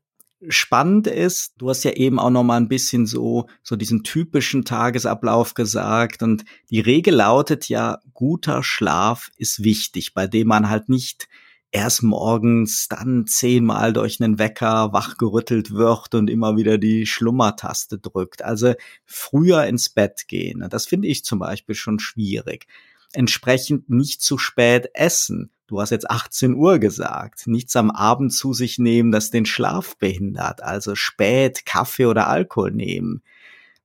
spannend 0.50 1.08
ist, 1.08 1.54
du 1.58 1.70
hast 1.70 1.84
ja 1.84 1.92
eben 1.92 2.20
auch 2.20 2.30
noch 2.30 2.44
mal 2.44 2.58
ein 2.58 2.68
bisschen 2.68 3.06
so 3.06 3.48
so 3.64 3.76
diesen 3.76 4.04
typischen 4.04 4.66
Tagesablauf 4.66 5.54
gesagt 5.54 6.24
und 6.24 6.46
die 6.70 6.82
Regel 6.82 7.16
lautet 7.16 7.70
ja 7.70 8.00
guter 8.14 8.62
Schlaf 8.64 9.32
ist 9.38 9.64
wichtig, 9.64 10.14
bei 10.14 10.28
dem 10.28 10.48
man 10.48 10.70
halt 10.70 10.90
nicht 10.90 11.28
erst 11.72 12.04
morgens 12.04 12.88
dann 12.88 13.28
zehnmal 13.28 13.94
durch 13.94 14.22
einen 14.22 14.40
Wecker 14.40 14.94
wachgerüttelt 14.94 15.72
wird 15.72 16.16
und 16.16 16.30
immer 16.30 16.56
wieder 16.56 16.78
die 16.78 17.06
Schlummertaste 17.06 18.00
drückt. 18.00 18.44
Also 18.44 18.74
früher 19.06 19.66
ins 19.66 19.90
Bett 19.90 20.28
gehen. 20.28 20.66
Das 20.70 20.86
finde 20.86 21.08
ich 21.08 21.26
zum 21.26 21.40
Beispiel 21.40 21.76
schon 21.76 22.00
schwierig. 22.00 22.68
Entsprechend 23.14 23.90
nicht 23.90 24.22
zu 24.22 24.38
spät 24.38 24.90
essen. 24.94 25.52
Du 25.68 25.82
hast 25.82 25.90
jetzt 25.90 26.10
18 26.10 26.54
Uhr 26.54 26.80
gesagt. 26.80 27.48
Nichts 27.48 27.76
am 27.76 27.90
Abend 27.92 28.34
zu 28.34 28.54
sich 28.54 28.78
nehmen, 28.78 29.12
das 29.12 29.32
den 29.32 29.46
Schlaf 29.46 29.98
behindert. 29.98 30.62
Also 30.62 30.96
spät 30.96 31.66
Kaffee 31.66 32.06
oder 32.06 32.28
Alkohol 32.28 32.72
nehmen 32.72 33.22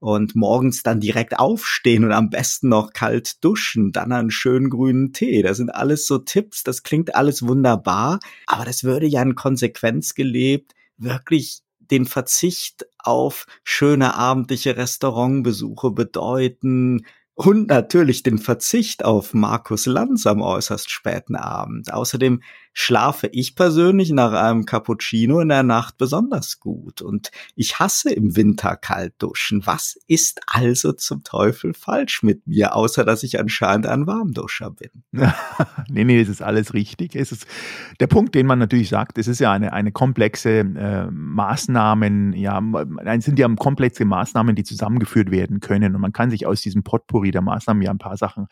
und 0.00 0.34
morgens 0.34 0.82
dann 0.82 0.98
direkt 0.98 1.38
aufstehen 1.38 2.04
und 2.04 2.12
am 2.12 2.30
besten 2.30 2.68
noch 2.68 2.92
kalt 2.92 3.44
duschen, 3.44 3.92
dann 3.92 4.12
einen 4.12 4.30
schönen 4.30 4.70
grünen 4.70 5.12
Tee. 5.12 5.42
Das 5.42 5.58
sind 5.58 5.70
alles 5.70 6.06
so 6.06 6.18
Tipps, 6.18 6.64
das 6.64 6.82
klingt 6.82 7.14
alles 7.14 7.46
wunderbar, 7.46 8.18
aber 8.46 8.64
das 8.64 8.82
würde 8.82 9.06
ja 9.06 9.22
in 9.22 9.34
Konsequenz 9.36 10.14
gelebt 10.14 10.74
wirklich 10.96 11.60
den 11.78 12.06
Verzicht 12.06 12.86
auf 12.98 13.46
schöne 13.64 14.14
abendliche 14.14 14.76
Restaurantbesuche 14.76 15.90
bedeuten, 15.90 17.04
und 17.46 17.68
natürlich 17.68 18.22
den 18.22 18.36
Verzicht 18.36 19.02
auf 19.02 19.32
Markus 19.32 19.86
Lanz 19.86 20.26
am 20.26 20.42
äußerst 20.42 20.90
späten 20.90 21.36
Abend. 21.36 21.90
Außerdem 21.90 22.42
schlafe 22.72 23.26
ich 23.26 23.56
persönlich 23.56 24.11
nach 24.11 24.33
einem 24.33 24.64
Cappuccino 24.64 25.40
in 25.40 25.48
der 25.48 25.62
Nacht 25.62 25.98
besonders 25.98 26.61
gut 26.61 27.02
und 27.02 27.30
ich 27.56 27.78
hasse 27.78 28.12
im 28.12 28.37
Winter 28.37 28.76
kalt 28.76 29.14
duschen. 29.18 29.66
Was 29.66 29.98
ist 30.06 30.40
also 30.46 30.92
zum 30.92 31.24
Teufel 31.24 31.74
falsch 31.74 32.22
mit 32.22 32.46
mir, 32.46 32.76
außer 32.76 33.04
dass 33.04 33.22
ich 33.22 33.40
anscheinend 33.40 33.87
ein 33.87 34.06
Warmduscher 34.06 34.70
bin? 34.70 34.90
nee, 35.88 36.04
nee, 36.04 36.20
es 36.20 36.28
ist 36.28 36.42
alles 36.42 36.72
richtig. 36.72 37.16
Es 37.16 37.33
ist 37.33 37.46
der 37.98 38.06
Punkt, 38.06 38.35
den 38.35 38.46
man 38.46 38.61
natürlich 38.61 38.88
sagt, 38.88 39.18
es 39.18 39.26
ist 39.26 39.40
ja 39.40 39.52
eine, 39.52 39.72
eine 39.72 39.90
komplexe 39.90 40.61
äh, 40.61 41.11
Maßnahmen, 41.11 42.35
ja, 42.35 42.62
es 43.04 43.24
sind 43.24 43.38
ja 43.38 43.48
komplexe 43.56 44.04
Maßnahmen, 44.04 44.54
die 44.54 44.64
zusammengeführt 44.64 45.30
werden 45.30 45.61
können 45.61 45.94
und 45.94 46.00
man 46.00 46.12
kann 46.12 46.30
sich 46.30 46.46
aus 46.46 46.61
diesem 46.61 46.85
Potpourri 46.85 47.33
der 47.33 47.42
Maßnahmen 47.42 47.83
ja 47.83 47.90
ein 47.90 47.98
paar 47.98 48.16
Sachen 48.16 48.46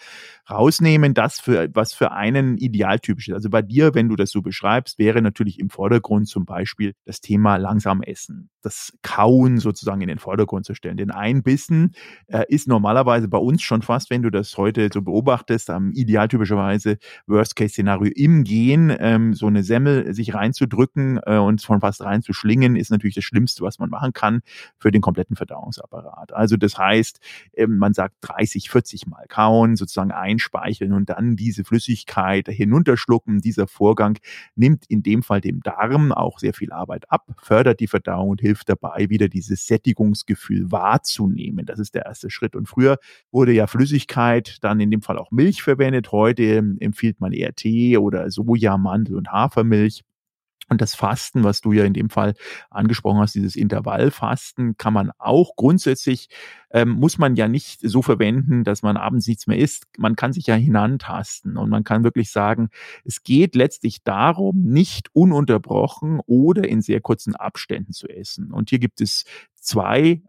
rausnehmen, 0.50 1.14
das 1.14 1.38
für, 1.38 1.68
was 1.74 1.92
für 1.92 2.12
einen 2.12 2.59
idealtypisch 2.59 3.28
ist. 3.28 3.35
Also 3.35 3.50
bei 3.50 3.62
dir, 3.62 3.94
wenn 3.94 4.07
du 4.08 4.16
das 4.16 4.30
so 4.30 4.42
beschreibst, 4.42 4.98
wäre 4.98 5.22
natürlich 5.22 5.58
im 5.58 5.70
Vordergrund 5.70 6.28
zum 6.28 6.44
Beispiel 6.44 6.94
das 7.04 7.20
Thema 7.20 7.56
langsam 7.56 8.02
essen, 8.02 8.50
das 8.62 8.92
Kauen 9.02 9.58
sozusagen 9.58 10.00
in 10.00 10.08
den 10.08 10.18
Vordergrund 10.18 10.66
zu 10.66 10.74
stellen. 10.74 10.96
Denn 10.96 11.10
ein 11.10 11.42
Bissen 11.42 11.94
äh, 12.26 12.44
ist 12.48 12.68
normalerweise 12.68 13.28
bei 13.28 13.38
uns 13.38 13.62
schon 13.62 13.82
fast, 13.82 14.10
wenn 14.10 14.22
du 14.22 14.30
das 14.30 14.56
heute 14.56 14.88
so 14.92 15.02
beobachtest, 15.02 15.70
am 15.70 15.92
idealtypischerweise 15.92 16.98
Worst-Case-Szenario 17.26 18.12
im 18.14 18.44
Gehen, 18.44 18.94
ähm, 18.98 19.34
so 19.34 19.46
eine 19.46 19.62
Semmel 19.62 20.12
sich 20.14 20.34
reinzudrücken 20.34 21.20
äh, 21.24 21.36
und 21.36 21.62
von 21.62 21.80
fast 21.80 22.02
reinzuschlingen, 22.02 22.76
ist 22.76 22.90
natürlich 22.90 23.14
das 23.14 23.24
Schlimmste, 23.24 23.62
was 23.62 23.78
man 23.78 23.90
machen 23.90 24.12
kann 24.12 24.40
für 24.78 24.90
den 24.90 25.00
kompletten 25.00 25.36
Verdauungsapparat. 25.36 26.32
Also 26.32 26.56
das 26.56 26.76
heißt, 26.76 27.20
äh, 27.52 27.66
man 27.66 27.94
sagt 27.94 28.16
30, 28.22 28.70
40 28.70 29.06
Mal 29.06 29.26
kauen, 29.28 29.76
sozusagen 29.76 30.10
einspeicheln 30.10 30.92
und 30.92 31.08
dann 31.08 31.36
diese 31.36 31.64
Flüssigkeit 31.64 32.48
hinunterschlucken. 32.48 33.40
Dieser 33.40 33.66
Vorgang 33.66 34.18
nimmt 34.56 34.84
in 34.88 35.02
dem 35.02 35.22
Fall 35.22 35.40
dem 35.40 35.60
Darm 35.62 36.12
auch 36.12 36.38
sehr 36.38 36.54
viel 36.54 36.72
Arbeit 36.72 37.10
ab, 37.10 37.26
fördert 37.42 37.80
die 37.80 37.86
Verdauung 37.86 38.30
und 38.30 38.40
hilft 38.48 38.68
dabei, 38.68 39.11
wieder 39.11 39.28
dieses 39.28 39.66
Sättigungsgefühl 39.66 40.72
wahrzunehmen. 40.72 41.66
Das 41.66 41.78
ist 41.78 41.94
der 41.94 42.06
erste 42.06 42.30
Schritt. 42.30 42.56
Und 42.56 42.66
früher 42.66 42.98
wurde 43.30 43.52
ja 43.52 43.66
Flüssigkeit, 43.66 44.56
dann 44.62 44.80
in 44.80 44.90
dem 44.90 45.02
Fall 45.02 45.18
auch 45.18 45.30
Milch 45.30 45.62
verwendet. 45.62 46.12
Heute 46.12 46.64
empfiehlt 46.80 47.20
man 47.20 47.32
eher 47.32 47.54
Tee 47.54 47.98
oder 47.98 48.30
Soja, 48.30 48.78
Mandel 48.78 49.16
und 49.16 49.30
Hafermilch. 49.30 50.02
Und 50.68 50.81
das 50.81 50.94
Fasten, 50.94 51.44
was 51.44 51.61
du 51.61 51.72
ja 51.72 51.85
in 51.85 51.94
dem 51.94 52.11
Fall 52.11 52.35
angesprochen 52.70 53.20
hast, 53.20 53.35
dieses 53.35 53.57
Intervallfasten, 53.57 54.76
kann 54.76 54.92
man 54.92 55.11
auch 55.18 55.57
grundsätzlich 55.57 56.28
ähm, 56.70 56.90
muss 56.90 57.18
man 57.18 57.35
ja 57.37 57.48
nicht 57.48 57.81
so 57.83 58.02
verwenden, 58.02 58.64
dass 58.64 58.83
man 58.83 58.96
abends 58.96 59.26
nichts 59.26 59.46
mehr 59.46 59.59
isst. 59.59 59.87
Man 59.96 60.16
kann 60.16 60.33
sich 60.33 60.46
ja 60.46 60.54
hinantasten 60.54 61.57
und 61.57 61.70
man 61.70 61.85
kann 61.85 62.04
wirklich 62.04 62.31
sagen, 62.31 62.68
es 63.04 63.22
geht 63.22 63.54
letztlich 63.54 64.02
darum, 64.04 64.64
nicht 64.64 65.09
ununterbrochen 65.14 66.20
oder 66.26 66.68
in 66.68 66.83
sehr 66.83 67.00
kurzen 67.00 67.35
Abständen 67.35 67.92
zu 67.92 68.07
essen. 68.09 68.52
Und 68.52 68.70
hier 68.70 68.78
gibt 68.78 69.00
es 69.00 69.24
zwei, 69.68 70.00
äh, 70.00 70.20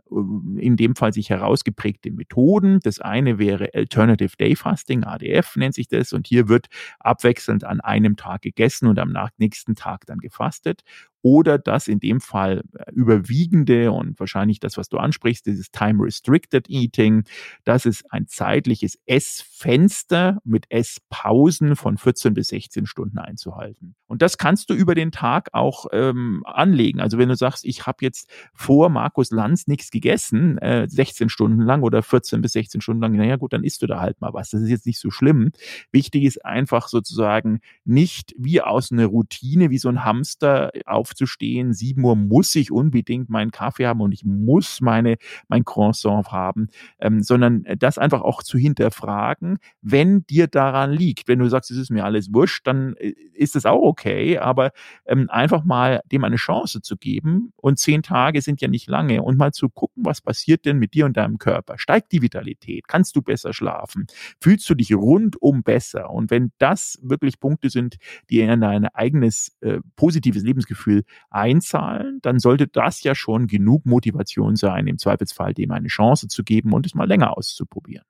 in 0.58 0.76
dem 0.76 0.96
Fall 0.96 1.14
sich 1.14 1.30
herausgeprägte 1.30 2.12
Methoden. 2.12 2.80
Das 2.84 3.00
eine 3.00 3.40
wäre 3.40 3.70
Alternative 3.74 4.36
Day 4.38 4.56
Fasting, 4.56 5.04
ADF 5.04 5.56
nennt 5.56 5.74
sich 5.74 5.88
das, 5.88 6.14
und 6.14 6.28
hier 6.28 6.50
wird 6.50 6.68
abwechselnd 7.00 7.64
an 7.64 7.80
einem 7.80 8.18
Tag 8.18 8.42
gegessen 8.42 8.88
und 8.88 9.00
am 9.00 9.16
nächsten 9.38 9.76
Tag 9.76 10.06
dann 10.06 10.20
gefastet 10.20 10.84
oder 11.22 11.58
das 11.58 11.88
in 11.88 12.00
dem 12.00 12.22
Fall 12.22 12.64
äh, 12.78 12.92
überwiegende 12.92 13.92
und 13.92 14.20
wahrscheinlich 14.20 14.60
das, 14.60 14.78
was 14.78 14.90
du 14.90 14.98
ansprichst, 14.98 15.46
dieses 15.46 15.72
Time 15.72 16.04
Restricted 16.04 16.70
Eating, 16.70 17.24
das 17.64 17.86
ist 17.86 18.12
ein 18.12 18.28
zeitliches 18.28 19.00
Essfenster 19.06 20.40
mit 20.44 20.66
Esspausen 20.70 21.76
von 21.76 21.98
14 21.98 22.34
bis 22.34 22.50
16 22.50 22.86
Stunden 22.86 23.18
einzuhalten. 23.18 23.96
Und 24.10 24.22
das 24.22 24.38
kannst 24.38 24.70
du 24.70 24.74
über 24.74 24.96
den 24.96 25.12
Tag 25.12 25.50
auch 25.54 25.88
ähm, 25.92 26.44
anlegen. 26.46 27.00
Also 27.00 27.18
wenn 27.18 27.30
du 27.30 27.36
sagst, 27.36 27.66
ich 27.66 27.86
habe 27.86 27.98
jetzt 28.02 28.30
vor 28.54 28.90
Markus 28.90 29.32
Lanz 29.32 29.68
nichts 29.68 29.92
gegessen, 29.92 30.58
äh, 30.60 30.88
16 30.90 31.30
Stunden 31.30 31.62
lang 31.62 31.84
oder 31.84 32.04
14 32.04 32.42
bis 32.42 32.54
16 32.54 32.82
Stunden 32.82 33.02
lang, 33.02 33.16
naja 33.16 33.36
gut, 33.36 33.54
dann 33.54 33.64
isst 33.64 33.82
du 33.82 33.88
da 33.88 34.00
halt 34.00 34.20
mal 34.22 34.34
was. 34.34 34.50
Das 34.50 34.62
ist 34.62 34.70
jetzt 34.70 34.86
nicht 34.86 35.00
so 35.00 35.12
schlimm. 35.12 35.52
Wichtig 35.92 36.24
ist 36.24 36.46
einfach 36.46 36.88
sozusagen 36.88 37.62
nicht 37.86 38.34
wie 38.38 38.62
aus 38.62 38.92
einer 38.92 39.06
Routine, 39.06 39.70
wie 39.70 39.78
so 39.78 39.90
ein 39.90 40.04
Hamster 40.04 40.72
auf 40.86 41.10
aufzustehen. 41.10 41.74
Sieben 41.74 42.04
Uhr 42.04 42.16
muss 42.16 42.56
ich 42.56 42.72
unbedingt 42.72 43.30
meinen 43.30 43.52
Kaffee 43.52 43.88
haben 43.88 44.02
und 44.02 44.12
ich 44.14 44.26
muss 44.26 44.82
meine, 44.82 45.18
mein 45.48 45.66
Croissant 45.66 46.32
haben, 46.32 46.68
ähm, 47.00 47.22
sondern 47.22 47.66
das 47.78 47.98
einfach 47.98 48.22
auch 48.22 48.44
zu 48.44 48.58
hinterfragen, 48.58 49.58
wenn 49.82 50.26
dir 50.28 50.48
daran 50.48 50.92
liegt. 50.92 51.28
Wenn 51.28 51.40
du 51.40 51.50
sagst, 51.50 51.72
es 51.72 51.78
ist 51.78 51.90
mir 51.90 52.06
alles 52.06 52.34
wurscht, 52.34 52.68
dann 52.68 52.96
äh, 52.98 53.14
ist 53.34 53.56
es 53.56 53.66
auch 53.66 53.82
okay, 53.82 53.99
aber 54.06 54.72
ähm, 55.06 55.30
einfach 55.30 55.64
mal 55.64 56.02
dem 56.12 56.24
eine 56.24 56.38
Chance 56.38 56.82
zu 56.82 56.98
geben 56.98 57.54
und 57.58 57.80
zehn 57.80 58.04
Tage 58.04 58.42
sind 58.42 58.62
ja 58.62 58.68
nicht 58.68 58.88
lange 58.88 59.22
und 59.22 59.38
mal 59.38 59.52
zu 59.52 59.70
gucken, 59.70 60.06
was 60.06 60.22
passiert 60.22 60.66
denn 60.66 60.78
mit 60.78 60.94
dir 60.94 61.06
und 61.06 61.18
deinem 61.18 61.38
Körper? 61.38 61.78
Steigt 61.78 62.12
die 62.12 62.22
Vitalität? 62.22 62.88
Kannst 62.88 63.16
du 63.16 63.22
besser 63.22 63.54
schlafen? 63.54 64.08
Fühlst 64.42 64.70
du 64.70 64.76
dich 64.76 64.94
rundum 64.94 65.64
besser? 65.64 66.10
Und 66.10 66.32
wenn 66.32 66.52
das 66.58 67.00
wirklich 67.02 67.40
Punkte 67.40 67.70
sind, 67.70 67.98
die 68.30 68.40
in 68.40 68.62
dein 68.62 68.86
eigenes 68.88 69.56
äh, 69.62 69.80
positives 69.96 70.44
Lebensgefühl 70.44 71.04
einzahlen, 71.30 72.20
dann 72.22 72.40
sollte 72.40 72.68
das 72.68 73.04
ja 73.04 73.16
schon 73.16 73.48
genug 73.48 73.86
Motivation 73.86 74.56
sein, 74.56 74.88
im 74.88 74.98
Zweifelsfall 74.98 75.54
dem 75.54 75.72
eine 75.72 75.88
Chance 75.88 76.28
zu 76.28 76.44
geben 76.44 76.74
und 76.74 76.86
es 76.86 76.96
mal 76.96 77.08
länger 77.08 77.38
auszuprobieren. 77.38 78.06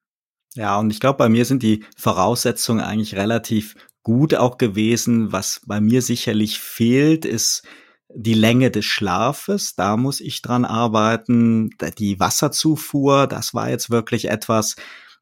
Ja, 0.56 0.80
und 0.80 0.91
ich 0.91 0.99
glaube, 0.99 1.17
bei 1.17 1.30
mir 1.30 1.45
sind 1.45 1.62
die 1.62 1.84
Voraussetzungen 1.95 2.82
eigentlich 2.82 3.15
relativ 3.15 3.75
gut 4.10 4.34
auch 4.34 4.58
gewesen. 4.58 5.32
Was 5.32 5.62
bei 5.67 5.80
mir 5.80 6.02
sicherlich 6.02 6.58
fehlt, 6.58 7.26
ist 7.26 7.62
die 8.12 8.34
Länge 8.34 8.72
des 8.72 8.86
Schlafes, 8.86 9.76
da 9.76 9.98
muss 9.98 10.19
ich 10.19 10.41
dran 10.41 10.65
arbeiten. 10.65 11.69
Die 12.00 12.19
Wasserzufuhr, 12.19 13.28
das 13.28 13.54
war 13.54 13.69
jetzt 13.69 13.91
wirklich 13.91 14.28
etwas, 14.30 14.78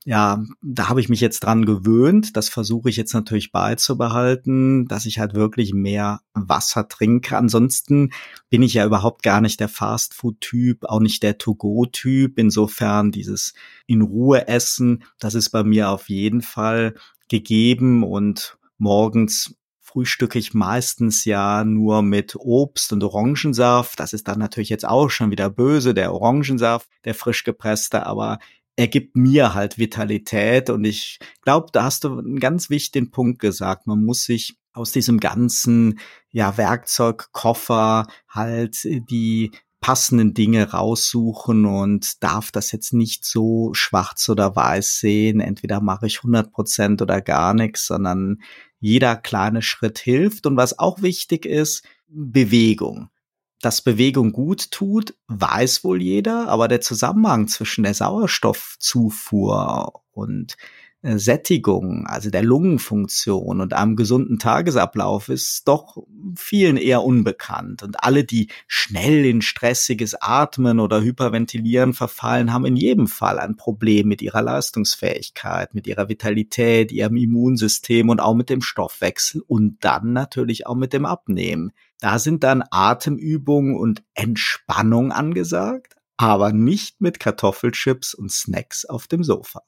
ja, 0.05 0.41
da 0.61 0.87
habe 0.87 1.01
ich 1.01 1.09
mich 1.09 1.19
jetzt 1.19 1.41
dran 1.41 1.65
gewöhnt. 1.65 2.37
Das 2.37 2.47
versuche 2.47 2.89
ich 2.89 2.95
jetzt 2.95 3.13
natürlich 3.13 3.51
beizubehalten, 3.51 4.85
dass 4.85 5.05
ich 5.05 5.19
halt 5.19 5.33
wirklich 5.33 5.73
mehr 5.73 6.21
Wasser 6.33 6.87
trinke. 6.87 7.35
Ansonsten 7.35 8.11
bin 8.49 8.61
ich 8.61 8.75
ja 8.75 8.85
überhaupt 8.85 9.21
gar 9.21 9.41
nicht 9.41 9.59
der 9.59 9.67
Fastfood-Typ, 9.67 10.85
auch 10.85 11.01
nicht 11.01 11.23
der 11.23 11.37
To-Go-Typ. 11.37 12.39
Insofern 12.39 13.11
dieses 13.11 13.53
in 13.85 14.01
Ruhe 14.01 14.47
essen, 14.47 15.03
das 15.19 15.35
ist 15.35 15.49
bei 15.49 15.65
mir 15.65 15.89
auf 15.89 16.07
jeden 16.07 16.41
Fall 16.41 16.95
gegeben 17.27 18.03
und 18.03 18.56
morgens 18.77 19.55
frühstücke 19.81 20.37
ich 20.37 20.53
meistens 20.53 21.23
ja 21.25 21.63
nur 21.63 22.01
mit 22.01 22.35
Obst 22.35 22.91
und 22.91 23.03
Orangensaft. 23.03 23.99
Das 23.99 24.13
ist 24.13 24.27
dann 24.27 24.39
natürlich 24.39 24.69
jetzt 24.69 24.85
auch 24.85 25.09
schon 25.09 25.31
wieder 25.31 25.49
böse, 25.49 25.93
der 25.93 26.13
Orangensaft, 26.13 26.89
der 27.05 27.15
frisch 27.15 27.43
gepresste, 27.43 28.05
aber 28.05 28.39
er 28.75 28.87
gibt 28.87 29.15
mir 29.15 29.53
halt 29.53 29.79
Vitalität 29.79 30.69
und 30.69 30.83
ich 30.83 31.19
glaube, 31.41 31.69
da 31.71 31.83
hast 31.85 32.03
du 32.03 32.19
einen 32.19 32.39
ganz 32.39 32.69
wichtigen 32.69 33.09
Punkt 33.09 33.39
gesagt. 33.39 33.87
Man 33.87 34.05
muss 34.05 34.23
sich 34.23 34.57
aus 34.73 34.91
diesem 34.91 35.19
ganzen 35.19 35.99
ja 36.29 36.57
Werkzeugkoffer 36.57 38.05
halt 38.29 38.83
die 38.83 39.51
passenden 39.87 40.33
Dinge 40.33 40.71
raussuchen 40.71 41.65
und 41.65 42.21
darf 42.21 42.51
das 42.51 42.73
jetzt 42.73 42.91
nicht 42.91 43.23
so 43.23 43.73
schwarz 43.73 44.27
oder 44.27 44.53
weiß 44.53 44.99
sehen. 44.99 45.39
Entweder 45.39 45.79
mache 45.79 46.07
ich 46.07 46.17
100 46.17 46.51
Prozent 46.51 47.01
oder 47.01 47.21
gar 47.21 47.53
nichts, 47.53 47.87
sondern 47.87 48.41
jeder 48.81 49.15
kleine 49.15 49.61
Schritt 49.61 49.97
hilft. 49.97 50.45
Und 50.45 50.57
was 50.57 50.77
auch 50.77 51.01
wichtig 51.01 51.45
ist, 51.45 51.85
Bewegung. 52.09 53.07
Dass 53.61 53.81
Bewegung 53.81 54.33
gut 54.33 54.71
tut, 54.71 55.15
weiß 55.29 55.85
wohl 55.85 56.01
jeder, 56.01 56.49
aber 56.49 56.67
der 56.67 56.81
Zusammenhang 56.81 57.47
zwischen 57.47 57.85
der 57.85 57.93
Sauerstoffzufuhr 57.93 60.01
und 60.11 60.57
äh, 61.01 61.17
Sättigung, 61.17 62.05
also 62.07 62.29
der 62.29 62.43
Lungenfunktion 62.43 63.61
und 63.61 63.73
einem 63.73 63.95
gesunden 63.95 64.37
Tagesablauf 64.37 65.29
ist 65.29 65.65
doch 65.65 65.95
vielen 66.35 66.77
eher 66.77 67.03
unbekannt. 67.03 67.83
Und 67.83 68.03
alle, 68.03 68.23
die 68.23 68.49
schnell 68.67 69.25
in 69.25 69.41
stressiges 69.41 70.15
Atmen 70.19 70.79
oder 70.79 71.01
Hyperventilieren 71.01 71.93
verfallen, 71.93 72.53
haben 72.53 72.65
in 72.65 72.75
jedem 72.75 73.07
Fall 73.07 73.39
ein 73.39 73.55
Problem 73.55 74.07
mit 74.07 74.21
ihrer 74.21 74.41
Leistungsfähigkeit, 74.41 75.73
mit 75.73 75.87
ihrer 75.87 76.09
Vitalität, 76.09 76.91
ihrem 76.91 77.17
Immunsystem 77.17 78.09
und 78.09 78.19
auch 78.19 78.35
mit 78.35 78.49
dem 78.49 78.61
Stoffwechsel 78.61 79.41
und 79.47 79.77
dann 79.81 80.13
natürlich 80.13 80.67
auch 80.67 80.75
mit 80.75 80.93
dem 80.93 81.05
Abnehmen. 81.05 81.71
Da 81.99 82.19
sind 82.19 82.43
dann 82.43 82.63
Atemübungen 82.69 83.75
und 83.75 84.03
Entspannung 84.13 85.11
angesagt, 85.11 85.95
aber 86.17 86.51
nicht 86.51 87.01
mit 87.01 87.19
Kartoffelchips 87.19 88.13
und 88.13 88.31
Snacks 88.31 88.85
auf 88.85 89.07
dem 89.07 89.23
Sofa. 89.23 89.61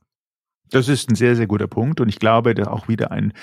Das 0.71 0.87
ist 0.87 1.09
ein 1.09 1.15
sehr, 1.15 1.35
sehr 1.35 1.47
guter 1.47 1.67
Punkt 1.67 1.99
und 1.99 2.09
ich 2.09 2.19
glaube, 2.19 2.53
da 2.53 2.69
auch 2.69 2.87
wieder 2.87 3.11
ein, 3.11 3.33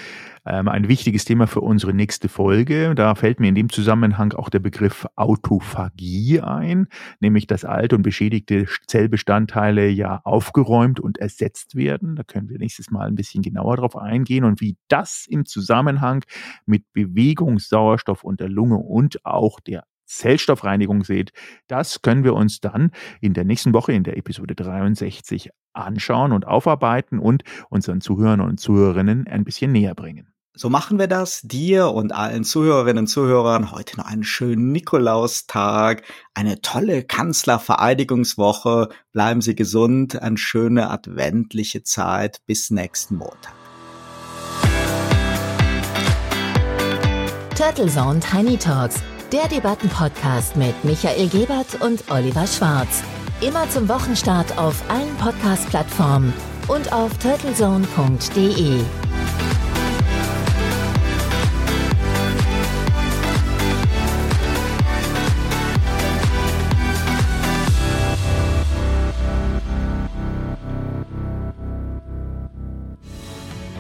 ähm, 0.45 0.69
ein 0.69 0.89
wichtiges 0.89 1.25
Thema 1.25 1.49
für 1.49 1.61
unsere 1.61 1.93
nächste 1.93 2.29
Folge. 2.29 2.95
Da 2.95 3.17
fällt 3.17 3.41
mir 3.41 3.49
in 3.49 3.57
dem 3.57 3.69
Zusammenhang 3.69 4.33
auch 4.35 4.49
der 4.49 4.61
Begriff 4.61 5.07
Autophagie 5.17 6.41
ein, 6.41 6.87
nämlich 7.19 7.49
dass 7.49 7.65
alte 7.65 7.97
und 7.97 8.03
beschädigte 8.03 8.67
Zellbestandteile 8.87 9.89
ja 9.89 10.21
aufgeräumt 10.23 11.01
und 11.01 11.19
ersetzt 11.19 11.75
werden. 11.75 12.15
Da 12.15 12.23
können 12.23 12.49
wir 12.49 12.59
nächstes 12.59 12.91
Mal 12.93 13.09
ein 13.09 13.17
bisschen 13.17 13.43
genauer 13.43 13.79
drauf 13.79 13.97
eingehen 13.97 14.45
und 14.45 14.61
wie 14.61 14.77
das 14.87 15.27
im 15.29 15.47
Zusammenhang 15.47 16.25
mit 16.65 16.85
Bewegungssauerstoff 16.93 18.23
und 18.23 18.39
der 18.39 18.49
Lunge 18.49 18.77
und 18.77 19.25
auch 19.25 19.59
der 19.59 19.85
Zellstoffreinigung 20.07 21.05
seht, 21.05 21.33
das 21.67 22.03
können 22.03 22.25
wir 22.25 22.35
uns 22.35 22.61
dann 22.61 22.91
in 23.21 23.35
der 23.35 23.45
nächsten 23.45 23.75
Woche 23.75 23.93
in 23.93 24.05
der 24.05 24.17
Episode 24.17 24.55
63 24.55 25.51
anschauen 25.73 26.33
und 26.33 26.47
aufarbeiten 26.47 27.19
und 27.19 27.43
unseren 27.69 28.01
Zuhörern 28.01 28.41
und 28.41 28.59
Zuhörerinnen 28.59 29.27
ein 29.27 29.45
bisschen 29.45 29.73
näher 29.73 29.95
bringen. 29.95 30.33
So 30.59 30.71
machen 30.71 30.99
wir 30.99 31.07
das. 31.07 31.43
Dir 31.43 31.89
und 31.89 32.15
allen 32.15 32.43
Zuhörerinnen 32.43 33.01
und 33.01 33.07
Zuhörern 33.09 33.73
heute 33.73 33.99
noch 33.99 34.07
einen 34.07 34.25
schönen 34.25 34.73
Nikolaustag, 34.73 36.03
eine 36.33 36.63
tolle 36.63 37.03
Kanzlervereidigungswoche. 37.03 38.89
Bleiben 39.13 39.43
Sie 39.43 39.55
gesund, 39.55 40.23
eine 40.23 40.39
schöne 40.39 40.89
adventliche 40.89 41.83
Zeit. 41.83 42.39
Bis 42.47 42.71
nächsten 42.71 43.17
Montag. 43.17 43.53
Turtle 47.55 47.89
Zone 47.89 48.21
Tiny 48.21 48.57
Talks 48.57 49.03
der 49.33 49.49
Debattenpodcast 49.49 50.57
mit 50.57 50.85
Michael 50.85 51.29
Gebert 51.29 51.81
und 51.81 52.11
Oliver 52.11 52.47
Schwarz. 52.47 53.03
Immer 53.41 53.69
zum 53.71 53.89
Wochenstart 53.89 54.57
auf 54.57 54.83
allen 54.89 55.15
Podcast-Plattformen 55.17 56.33
und 56.69 56.93
auf 56.93 57.17
turtlezone.de. 57.19 58.81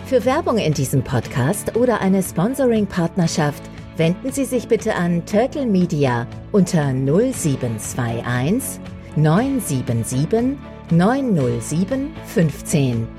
Für 0.06 0.24
Werbung 0.24 0.58
in 0.58 0.72
diesem 0.72 1.02
Podcast 1.02 1.76
oder 1.76 2.00
eine 2.00 2.22
Sponsoring-Partnerschaft– 2.22 3.62
wenden 3.96 4.32
Sie 4.32 4.44
sich 4.44 4.68
bitte 4.68 4.94
an 4.94 5.24
Turtle 5.26 5.66
Media 5.66 6.26
unter 6.52 6.92
0721 6.92 8.80
977 9.16 10.56
907 10.90 12.10
15. 12.26 13.15